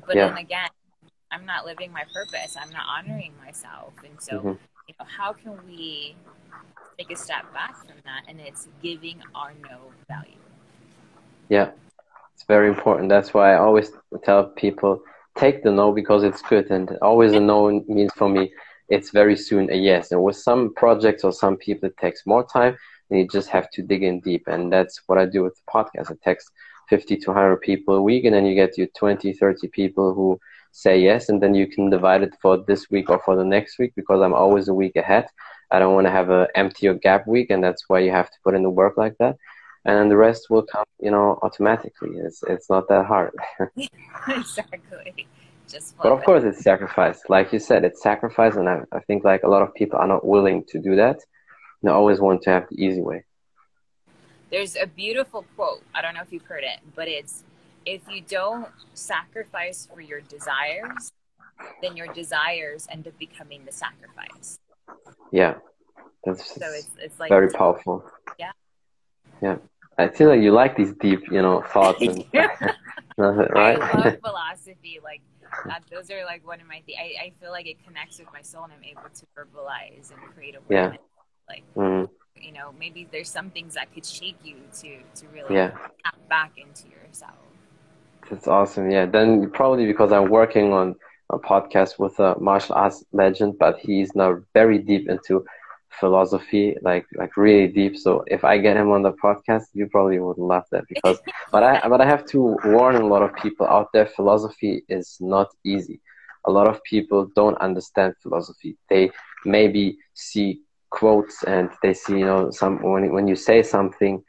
[0.06, 0.28] But yeah.
[0.28, 0.68] then again,
[1.30, 2.56] I'm not living my purpose.
[2.60, 4.48] I'm not honoring myself, and so mm-hmm.
[4.48, 6.16] you know, how can we
[6.98, 8.22] take a step back from that?
[8.28, 10.32] And it's giving our no value.
[11.48, 11.70] Yeah,
[12.34, 13.08] it's very important.
[13.08, 13.90] That's why I always
[14.24, 15.02] tell people
[15.36, 18.50] take the no because it's good, and always a no means for me
[18.88, 20.12] it's very soon a yes.
[20.12, 22.76] And with some projects or some people, it takes more time
[23.10, 24.44] and you just have to dig in deep.
[24.46, 26.10] And that's what I do with the podcast.
[26.10, 26.50] I text
[26.88, 30.38] 50 to 100 people a week, and then you get your 20, 30 people who
[30.72, 33.78] say yes, and then you can divide it for this week or for the next
[33.78, 35.26] week because I'm always a week ahead.
[35.70, 38.30] I don't want to have an empty or gap week, and that's why you have
[38.30, 39.36] to put in the work like that.
[39.84, 42.10] And the rest will come, you know, automatically.
[42.16, 43.32] It's it's not that hard.
[44.28, 45.26] exactly.
[45.68, 47.20] Just but of course, it's sacrifice.
[47.28, 50.06] Like you said, it's sacrifice, and I, I think like a lot of people are
[50.06, 51.20] not willing to do that
[51.82, 53.24] they always want to have the easy way.
[54.50, 55.82] There's a beautiful quote.
[55.94, 57.44] I don't know if you've heard it, but it's
[57.84, 61.12] if you don't sacrifice for your desires,
[61.82, 64.58] then your desires end up becoming the sacrifice.
[65.32, 65.54] Yeah.
[66.24, 68.04] That's so it's, it's like very powerful.
[68.38, 68.52] Yeah.
[69.42, 69.56] Yeah.
[69.98, 72.24] I feel like you like these deep, you know, thoughts and
[73.18, 73.80] right?
[73.80, 75.00] I love philosophy.
[75.02, 75.22] Like
[75.66, 76.80] that, those are like one of my.
[76.86, 80.12] Th- I I feel like it connects with my soul, and I'm able to verbalize
[80.12, 80.60] and create a.
[80.70, 80.92] Yeah.
[81.48, 82.08] Like, mm.
[82.36, 85.70] you know, maybe there's some things that could shake you to to really yeah.
[86.04, 87.34] tap back into yourself.
[88.30, 88.90] That's awesome.
[88.90, 89.06] Yeah.
[89.06, 90.94] Then probably because I'm working on
[91.30, 95.44] a podcast with a martial arts legend, but he's now very deep into
[96.00, 97.96] philosophy, like like really deep.
[97.96, 101.18] So if I get him on the podcast, you probably would love that because.
[101.52, 105.16] but I but I have to warn a lot of people out there: philosophy is
[105.20, 106.00] not easy.
[106.44, 108.76] a lot of people don't understand philosophy.
[108.88, 109.10] They
[109.44, 114.22] maybe see quotes and they see, you know, some when when you say something,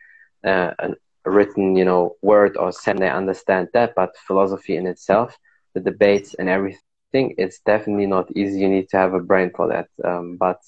[0.45, 0.89] uh, a
[1.25, 3.93] written, you know, word or sentence, they understand that.
[3.95, 5.37] But philosophy in itself,
[5.73, 8.59] the debates and everything, it's definitely not easy.
[8.59, 9.87] You need to have a brain for that.
[10.03, 10.59] Um, but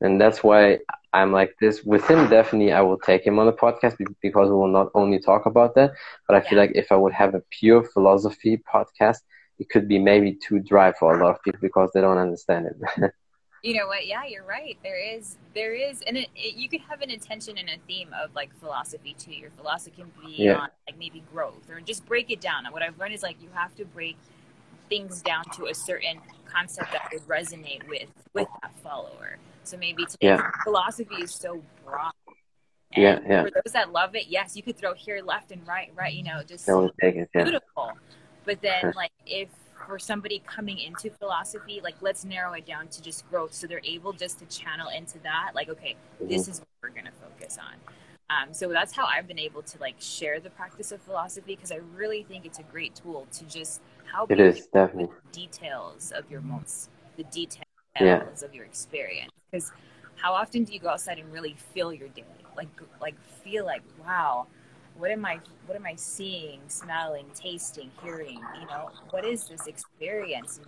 [0.00, 0.78] and that's why
[1.12, 1.82] I'm like this.
[1.84, 5.18] With him, definitely, I will take him on the podcast because we will not only
[5.20, 5.92] talk about that,
[6.26, 9.18] but I feel like if I would have a pure philosophy podcast,
[9.58, 12.66] it could be maybe too dry for a lot of people because they don't understand
[12.66, 13.12] it.
[13.62, 14.06] you know what?
[14.06, 14.78] Yeah, you're right.
[14.82, 18.14] There is, there is, and it, it, you could have an intention and a theme
[18.22, 19.32] of like philosophy too.
[19.32, 20.54] Your philosophy can be yeah.
[20.54, 22.64] on like maybe growth or just break it down.
[22.70, 24.16] What I've learned is like you have to break
[24.88, 29.38] things down to a certain concept that would resonate with with that follower.
[29.64, 30.50] So maybe today yeah.
[30.64, 32.12] philosophy is so broad.
[32.92, 33.42] And yeah, yeah.
[33.44, 36.12] For those that love it, yes, you could throw here, left, and right, right.
[36.12, 37.44] You know, just it, yeah.
[37.44, 37.92] beautiful.
[38.44, 39.48] But then, like, if
[39.90, 43.80] for somebody coming into philosophy, like, let's narrow it down to just growth, so they're
[43.82, 45.50] able just to channel into that.
[45.52, 46.28] Like, okay, mm-hmm.
[46.28, 47.74] this is what we're gonna focus on.
[48.30, 51.72] Um, so that's how I've been able to like share the practice of philosophy because
[51.72, 56.30] I really think it's a great tool to just help it is definitely details of
[56.30, 57.64] your most the details
[58.00, 58.22] yeah.
[58.44, 59.72] of your experience because
[60.14, 62.22] how often do you go outside and really feel your day
[62.56, 62.68] like
[63.00, 64.46] like feel like wow
[65.00, 69.66] what am i what am i seeing smelling tasting hearing you know what is this
[69.66, 70.60] experience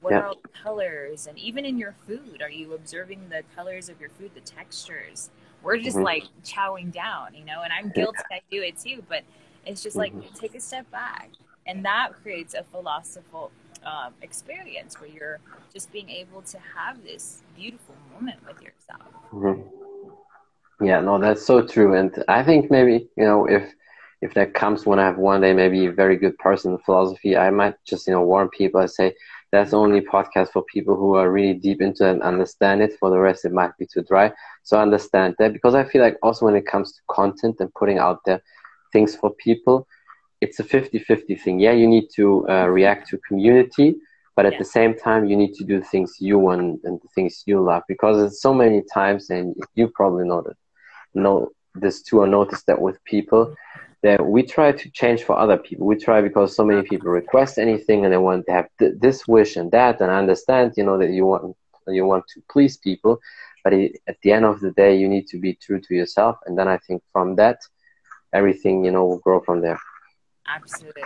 [0.00, 0.20] what yeah.
[0.20, 4.00] are all the colors and even in your food are you observing the colors of
[4.00, 5.30] your food the textures
[5.62, 6.04] we're just mm-hmm.
[6.04, 9.22] like chowing down you know and i'm guilty i do it too but
[9.66, 10.34] it's just like mm-hmm.
[10.34, 11.30] take a step back
[11.66, 13.50] and that creates a philosophical
[13.84, 15.38] um, experience where you're
[15.72, 19.12] just being able to have this beautiful moment with yourself.
[19.32, 20.84] Mm-hmm.
[20.84, 21.94] Yeah, no, that's so true.
[21.94, 23.72] And I think maybe, you know, if
[24.20, 27.36] if that comes when I have one day maybe a very good person in philosophy,
[27.36, 29.14] I might just, you know, warn people and say
[29.52, 32.92] that's only podcast for people who are really deep into it and understand it.
[32.98, 34.32] For the rest, it might be too dry.
[34.64, 37.72] So I understand that because I feel like also when it comes to content and
[37.74, 38.42] putting out there
[38.92, 39.86] things for people,
[40.40, 41.60] it's a 50-50 thing.
[41.60, 43.96] Yeah, you need to uh, react to community,
[44.36, 44.58] but at yeah.
[44.58, 47.82] the same time, you need to do things you want and the things you love
[47.88, 50.56] because it's so many times, and you probably know that,
[51.14, 53.54] know this too, or noticed that with people
[54.02, 55.86] that we try to change for other people.
[55.86, 59.26] We try because so many people request anything and they want to have th- this
[59.26, 61.56] wish and that, and I understand, you know, that you want
[61.88, 63.18] you want to please people,
[63.64, 66.36] but it, at the end of the day, you need to be true to yourself,
[66.46, 67.58] and then I think from that,
[68.32, 69.78] everything you know will grow from there.
[70.46, 71.02] Absolutely.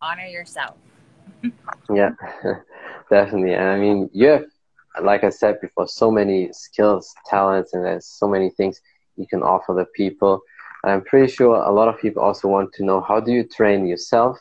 [0.00, 0.76] Honor yourself.
[1.94, 2.10] yeah,
[3.10, 3.54] definitely.
[3.54, 4.44] And I mean, you have,
[5.02, 8.80] like I said before, so many skills, talents, and there's so many things
[9.16, 10.40] you can offer the people.
[10.90, 13.86] I'm pretty sure a lot of people also want to know how do you train
[13.86, 14.38] yourself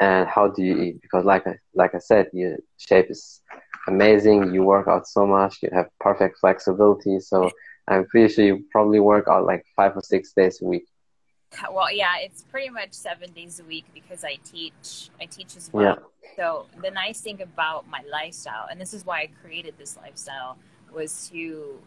[0.00, 1.02] and how do you eat?
[1.02, 3.40] Because like I, like I said, your shape is
[3.86, 4.54] amazing.
[4.54, 5.58] You work out so much.
[5.62, 7.20] You have perfect flexibility.
[7.20, 7.50] So
[7.88, 10.86] I'm pretty sure you probably work out like five or six days a week
[11.72, 15.70] well yeah it's pretty much seven days a week because i teach i teach as
[15.72, 16.28] well yeah.
[16.36, 20.56] so the nice thing about my lifestyle and this is why i created this lifestyle
[20.92, 21.78] was to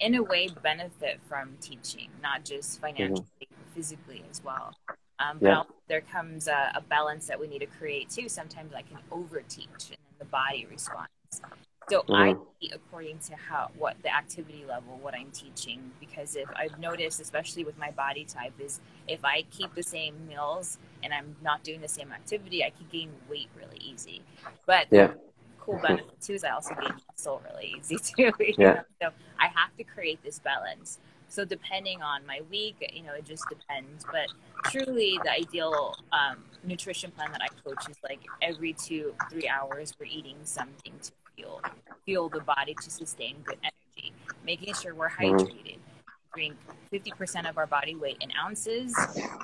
[0.00, 3.74] in a way benefit from teaching not just financially mm-hmm.
[3.74, 4.74] physically as well
[5.20, 5.62] um, but yeah.
[5.88, 9.42] there comes a, a, balance that we need to create too sometimes i can over
[9.48, 11.08] teach and then the body responds
[11.88, 12.12] so mm-hmm.
[12.12, 15.90] I eat according to how what the activity level, what I'm teaching.
[16.00, 20.14] Because if I've noticed, especially with my body type, is if I keep the same
[20.26, 24.22] meals and I'm not doing the same activity, I can gain weight really easy.
[24.66, 25.12] But yeah.
[25.68, 28.32] Cool benefit too is I also gain muscle really easy too.
[28.56, 28.82] yeah.
[29.00, 30.98] So I have to create this balance.
[31.28, 34.04] So depending on my week, you know, it just depends.
[34.10, 34.28] But
[34.70, 39.92] truly, the ideal um, nutrition plan that I coach is like every two, three hours,
[40.00, 41.60] we're eating something to fuel
[42.04, 44.14] fuel the body to sustain good energy.
[44.44, 45.44] Making sure we're mm-hmm.
[45.44, 45.78] hydrated.
[46.34, 46.56] Drink
[46.92, 48.94] 50% of our body weight in ounces.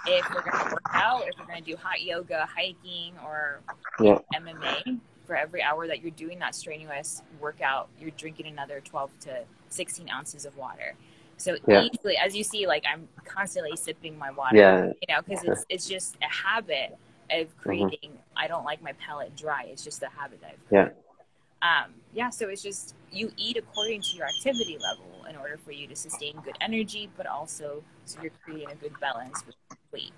[0.07, 3.61] If we're going to work out, if we're going to do hot yoga, hiking, or
[4.01, 4.19] yeah.
[4.35, 9.45] MMA, for every hour that you're doing that strenuous workout, you're drinking another 12 to
[9.69, 10.95] 16 ounces of water.
[11.37, 11.89] So yeah.
[11.93, 14.87] easily, as you see, like I'm constantly sipping my water, yeah.
[14.87, 16.97] you know, because it's, it's just a habit
[17.31, 17.61] of mm-hmm.
[17.61, 18.11] creating.
[18.11, 18.37] Mm-hmm.
[18.37, 19.65] I don't like my palate dry.
[19.65, 20.93] It's just a habit that I've created.
[20.95, 21.01] Yeah
[21.65, 25.73] um, yeah, so it's just you eat according to your activity level in order for
[25.73, 29.57] you to sustain good energy, but also so you're creating a good balance with
[29.91, 30.13] weight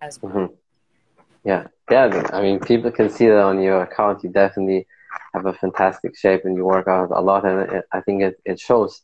[0.00, 0.32] as well.
[0.32, 0.54] Mm-hmm.
[1.44, 2.28] Yeah, yeah.
[2.32, 4.22] I mean, people can see that on your account.
[4.22, 4.86] You definitely
[5.34, 8.40] have a fantastic shape, and you work out a lot, and it, I think it,
[8.44, 9.02] it shows.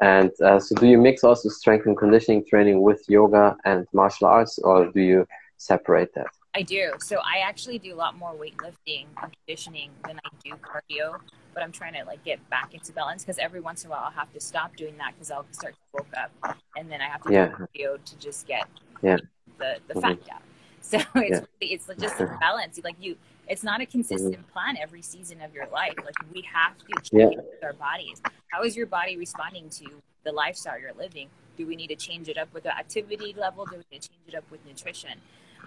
[0.00, 4.26] And uh, so, do you mix also strength and conditioning training with yoga and martial
[4.28, 5.26] arts, or do you
[5.56, 6.26] separate that?
[6.54, 6.92] I do.
[6.98, 11.18] So I actually do a lot more weightlifting and conditioning than I do cardio.
[11.54, 14.04] But I'm trying to like get back into balance because every once in a while
[14.04, 16.30] I'll have to stop doing that because I'll start to bulk up,
[16.76, 17.48] and then I have to Yeah.
[17.48, 18.66] do cardio to just get
[19.02, 19.18] Yeah.
[19.58, 20.02] the the Mhm.
[20.02, 20.42] fat down.
[20.88, 21.44] So it's Yeah.
[21.60, 22.80] really, it's just a balance.
[22.82, 23.16] Like you,
[23.46, 25.94] it's not a consistent plan every season of your life.
[26.04, 27.28] Like we have to Yeah.
[27.28, 28.22] change our bodies.
[28.52, 29.86] How is your body responding to
[30.24, 31.28] the lifestyle you're living?
[31.58, 33.66] Do we need to change it up with the activity level?
[33.66, 35.18] Do we need to change it up with nutrition?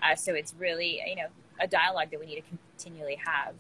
[0.02, 1.28] Uh, so it's really you know
[1.60, 2.48] a dialogue that we need to
[2.78, 3.54] continually have.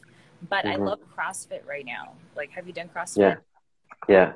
[0.50, 0.88] But I Mhm.
[0.88, 2.14] love CrossFit right now.
[2.36, 3.18] Like, have you done CrossFit?
[3.20, 3.36] Yeah.
[4.10, 4.34] Yeah.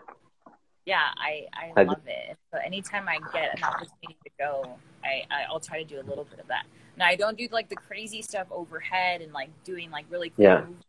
[0.86, 5.26] yeah i i, I- love it so anytime i get an opportunity to go I,
[5.32, 6.66] I i'll try to do a little bit of that
[6.97, 10.43] now i don't do like the crazy stuff overhead and like doing like really cool
[10.43, 10.60] Yeah.
[10.62, 10.86] movements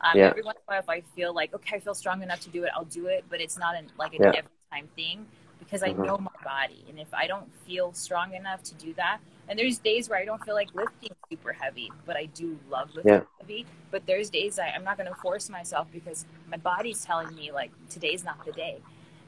[0.00, 0.28] um, Yeah.
[0.30, 2.50] every once in a while if i feel like okay i feel strong enough to
[2.50, 4.30] do it i'll do it but it's not an, like an Yeah.
[4.30, 5.26] every time thing
[5.58, 6.06] because i Mhm.
[6.06, 9.18] know my body and if i don't feel strong enough to do that
[9.48, 12.94] and there's days where i don't feel like lifting super heavy but i do love
[12.94, 13.20] lifting Yeah.
[13.40, 17.34] heavy but there's days I, i'm not going to force myself because my body's telling
[17.34, 18.78] me like today's not the day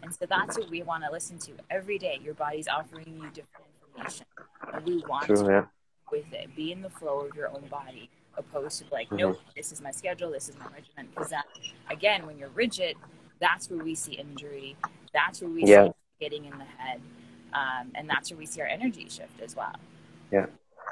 [0.04, 2.20] and so that's what we want to listen to every day.
[2.22, 3.63] Your body's offering you different
[3.96, 4.26] information.
[4.72, 5.36] And we want True.
[5.36, 5.64] to Yeah.
[6.10, 6.54] with it.
[6.54, 9.18] Be in the flow of your own body, opposed to like, Mhm.
[9.18, 11.08] nope, this is my schedule, this is my regimen.
[11.08, 11.46] Because that,
[11.90, 12.96] again, when you're rigid,
[13.40, 14.76] that's where we see injury.
[15.12, 15.86] That's where we Yeah.
[15.86, 17.00] see getting in the head,
[17.52, 19.74] um, and that's where we see our energy shift as well.
[20.30, 20.46] Yeah.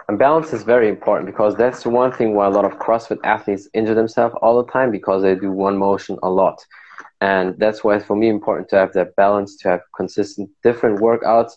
[0.09, 3.19] And balance is very important because that's the one thing why a lot of CrossFit
[3.25, 6.65] athletes injure themselves all the time because they do one motion a lot.
[7.21, 10.99] And that's why it's for me important to have that balance, to have consistent different
[10.99, 11.53] workouts,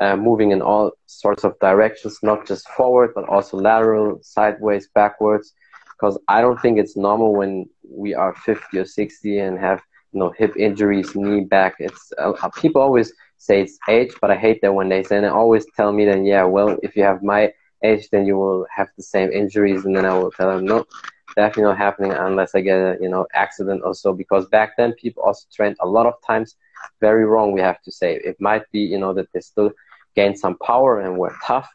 [0.00, 5.52] uh, moving in all sorts of directions, not just forward, but also lateral, sideways, backwards.
[5.92, 9.82] Because I don't think it's normal when we are 50 or 60 and have
[10.12, 11.74] you know hip injuries, knee, back.
[11.78, 15.24] It's uh, people always say it's age, but I hate that when they say and
[15.24, 17.52] they always tell me then yeah, well if you have my
[17.84, 19.84] age, then you will have the same injuries.
[19.84, 20.86] And then I will tell them, no,
[21.36, 24.12] definitely not happening unless I get a you know accident or so.
[24.12, 26.56] Because back then people also trained a lot of times
[27.00, 27.52] very wrong.
[27.52, 29.72] We have to say it might be you know that they still
[30.14, 31.68] gained some power and were tough,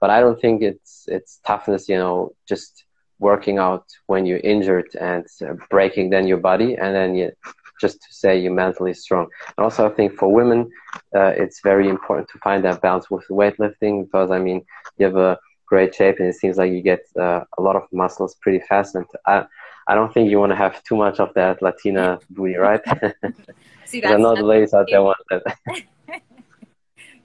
[0.00, 1.88] but I don't think it's it's toughness.
[1.88, 2.84] You know, just
[3.18, 7.32] working out when you're injured and uh, breaking then your body, and then you
[7.80, 9.26] just to say you're mentally strong.
[9.56, 10.70] And also, I think for women,
[11.16, 14.64] uh, it's very important to find that balance with weightlifting because I mean
[14.98, 17.84] you have a great shape and it seems like you get uh, a lot of
[17.92, 19.44] muscles pretty fast and I,
[19.86, 22.80] I don't think you want to have too much of that Latina booty, right?
[23.86, 25.42] See, I know the ladies out there want that.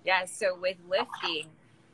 [0.05, 0.25] yeah.
[0.25, 1.47] So with lifting,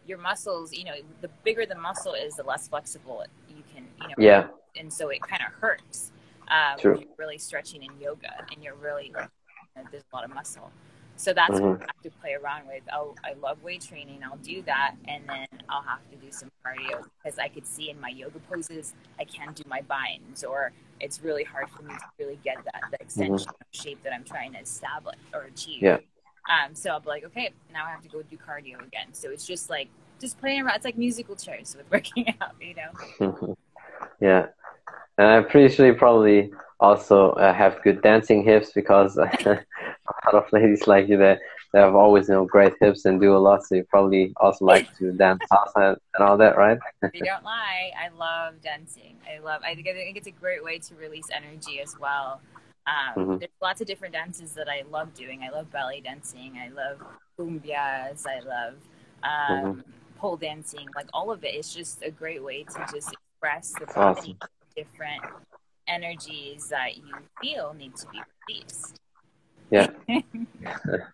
[0.08, 4.08] your muscles, you know, the bigger the muscle is, the less flexible you can, you
[4.10, 4.16] know.
[4.18, 6.12] Yeah, And so it kind of hurts
[6.48, 6.94] um, True.
[6.94, 9.30] when you're really stretching in yoga and you're really, like,
[9.76, 10.72] you know, there's a lot of muscle.
[11.18, 11.74] So that's Mhm.
[11.74, 12.82] what I have to play around with.
[12.92, 14.24] I'll, I love weight training.
[14.24, 14.96] I'll do that.
[15.08, 18.40] And then I'll have to do some cardio because I could see in my yoga
[18.50, 22.58] poses, I can't do my binds or it's really hard for me to really get
[22.66, 25.84] that, the extension of shape that I'm trying to establish or achieve.
[25.84, 25.98] Yeah.
[26.50, 29.14] Um, so I'll be like, okay, now I have to go do cardio again.
[29.14, 29.90] So it's just like,
[30.20, 30.76] just playing around.
[30.76, 33.58] It's like musical chairs with working out, you know?
[34.22, 34.48] yeah.
[35.18, 39.28] And I'm pretty sure you probably also uh, have good dancing hips because a
[40.26, 41.40] lot of ladies like you that
[41.74, 43.64] they have always you know great hips and do a lot.
[43.64, 46.78] So you probably also like to dance salsa and all that, right?
[47.14, 47.92] you don't lie.
[47.98, 49.16] I love dancing.
[49.32, 49.62] I love.
[49.64, 52.42] I think, I think it's a great way to release energy as well.
[52.88, 53.40] Um, Mhm.
[53.40, 55.44] There's lots of different dances that I love doing.
[55.44, 56.58] I love belly dancing.
[56.58, 57.00] I love
[57.38, 58.26] cumbias.
[58.26, 58.76] I love
[59.24, 59.84] um,
[60.18, 60.88] pole dancing.
[60.96, 61.54] Like all of it.
[61.56, 64.38] It's just a great way to just express the awesome.
[64.76, 65.22] Different
[65.88, 68.96] energies that you feel need to be released.
[69.70, 69.90] Yeah.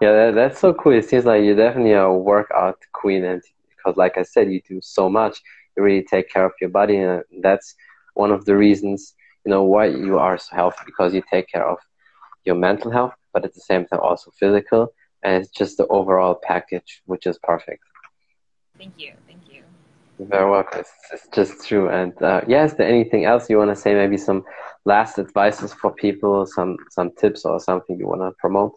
[0.00, 0.92] Yeah, that, that's so cool.
[0.92, 4.78] It seems like you're definitely a workout queen, and because, like I said, you do
[4.82, 5.40] so much.
[5.74, 7.74] You really take care of your body, and that's
[8.12, 9.14] one of the reasons
[9.46, 11.78] you know why you are so healthy because you take care of
[12.44, 14.92] your mental health, but at the same time also physical,
[15.22, 17.82] and it's just the overall package, which is perfect.
[18.76, 19.12] Thank you.
[19.28, 19.62] Thank you.
[20.18, 20.80] You're very welcome.
[20.80, 21.88] It's, it's just true.
[21.88, 23.94] And uh, yeah, is there anything else you want to say?
[23.94, 24.44] Maybe some
[24.84, 28.72] last advices for people, some some tips or something you want to promote?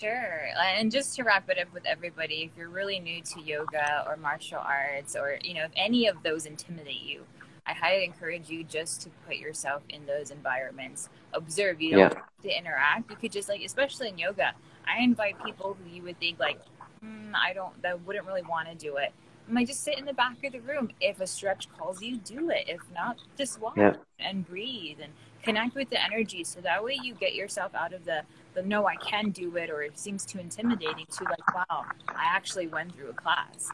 [0.00, 0.48] Sure.
[0.58, 4.16] And just to wrap it up with everybody, if you're really new to yoga or
[4.16, 7.26] martial arts or, you know, if any of those intimidate you,
[7.70, 11.08] I highly encourage you just to put yourself in those environments.
[11.32, 11.80] Observe.
[11.80, 12.14] You don't Yeah.
[12.14, 13.10] have to interact.
[13.10, 14.54] You could just like, especially in yoga,
[14.86, 16.60] I invite people who you would think like,
[17.00, 19.12] hmm, I don't, that wouldn't really want to do it.
[19.48, 20.90] I'm like, just sit in the back of the room.
[21.00, 22.64] If a stretch calls you, do it.
[22.68, 23.94] If not, just walk Yeah.
[24.18, 25.12] and breathe and
[25.42, 26.42] connect with the energy.
[26.42, 28.22] So that way you get yourself out of the
[28.54, 32.24] the no I can do it or it seems too intimidating to like wow I
[32.24, 33.70] actually went through a class.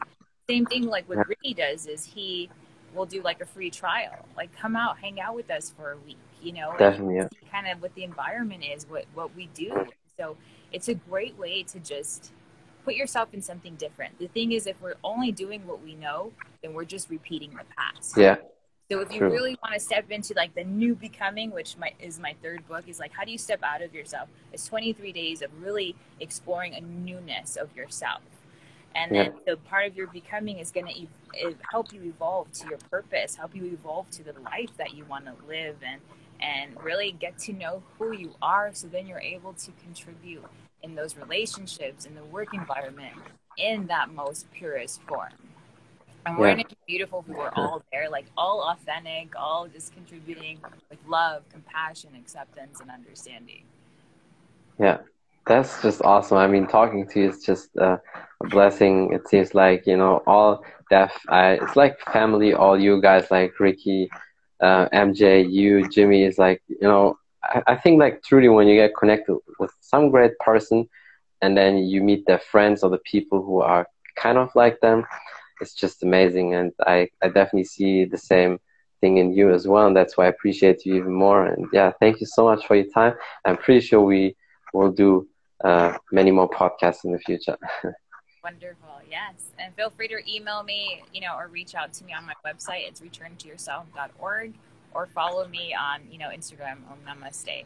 [0.47, 2.51] Same thing like what Ricky does is he
[2.97, 4.25] we'll do like a free trial.
[4.35, 7.27] Like come out, hang out with us for a week, you know, definitely yeah.
[7.51, 9.85] kind of what the environment is, what what we do.
[10.17, 10.35] So
[10.71, 12.31] it's a great way to just
[12.83, 14.17] put yourself in something different.
[14.17, 16.31] The thing is, if we're only doing what we know,
[16.61, 18.17] then we're just repeating the past.
[18.17, 18.37] Yeah.
[18.89, 19.29] So if you True.
[19.29, 22.85] really want to step into like the new becoming, which my, is my third book,
[22.87, 24.29] is like how do you step out of yourself?
[24.53, 28.21] It's 23 days of really exploring a newness of yourself.
[28.97, 29.53] And then yeah.
[29.53, 31.07] the part of your becoming is going to e-
[31.71, 35.25] help you evolve to your purpose, help you evolve to the life that you want
[35.25, 36.01] to live and
[36.39, 40.43] and really get to know who you are so then you're able to contribute
[40.83, 43.13] in those relationships in the work environment
[43.57, 45.31] in that most purest form
[46.25, 46.55] and we're yeah.
[46.55, 51.43] gonna be beautiful if we're all there like all authentic all just contributing with love
[51.51, 53.63] compassion acceptance and understanding
[54.79, 54.99] yeah
[55.47, 56.37] that's just awesome.
[56.37, 57.97] I mean talking to you is just uh,
[58.43, 59.13] a blessing.
[59.13, 63.59] It seems like you know all deaf I, it's like family all you guys like
[63.59, 64.09] ricky
[64.61, 68.75] uh, mj you jimmy is like you know I, I think like truly when you
[68.75, 70.87] get connected with some great person
[71.41, 75.05] and then you meet their friends or the people who are kind of like them
[75.61, 76.53] it's just amazing.
[76.55, 78.59] And I, I definitely see the same
[79.01, 79.87] thing in you as well.
[79.87, 81.45] And that's why I appreciate you even more.
[81.45, 83.13] And yeah thank you so much for your time.
[83.45, 84.35] I'm pretty sure we
[84.73, 85.27] will do
[85.63, 87.57] uh, many more podcasts in the future
[88.43, 92.13] wonderful yes and feel free to email me you know or reach out to me
[92.13, 94.53] on my website it's returntoyourself.org
[94.97, 97.63] or follow me on you know Instagram Om Namaste.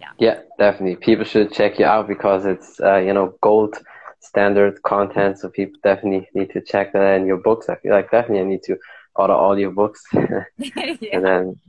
[0.00, 0.10] Yeah.
[0.18, 0.96] Yeah, definitely.
[0.96, 3.76] People should check you out because it's uh, you know gold
[4.20, 5.38] standard content.
[5.38, 7.68] So people definitely need to check that and your books.
[7.68, 8.76] I feel like definitely I need to
[9.14, 10.02] order all your books.
[10.58, 10.94] yeah.
[11.12, 11.60] And then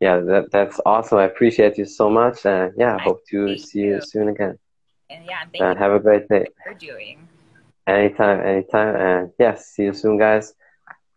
[0.00, 1.18] yeah, that that's awesome.
[1.18, 2.46] I appreciate you so much.
[2.46, 3.94] And yeah, I hope to see you.
[3.94, 4.58] you soon again.
[5.10, 6.46] And yeah, thank uh, and have a great day.
[6.64, 7.28] For doing.
[7.86, 8.96] Anytime, anytime.
[8.96, 10.54] And yes, yeah, see you soon guys.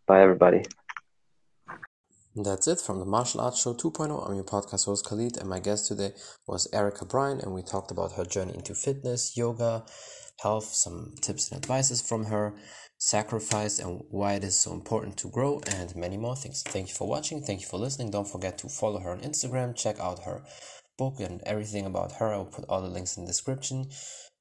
[0.06, 0.64] Bye everybody.
[2.36, 4.28] That's it from the Martial Arts Show 2.0.
[4.28, 6.14] I'm your podcast host Khalid, and my guest today
[6.48, 9.86] was Ericka Brian, and we talked about her journey into fitness, yoga,
[10.42, 12.56] health, some tips and advices from her,
[13.04, 16.64] sacrifice, and why it is so important to grow, and many more things.
[16.64, 17.42] Thank you for watching.
[17.42, 18.12] Thank you for listening.
[18.12, 20.44] Don't forget to follow her on Instagram, check out her
[20.98, 22.34] book and everything about her.
[22.34, 23.90] I will put all the links in the description.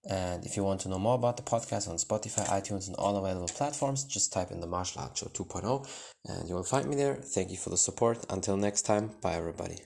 [0.08, 3.16] And if you want to know more about the podcast on Spotify, iTunes, and all
[3.16, 5.88] available platforms, just type in the Martial Arts Show 2.0
[6.28, 7.14] and you will find me there.
[7.14, 8.24] Thank you for the support.
[8.28, 9.78] Until next time, bye everybody.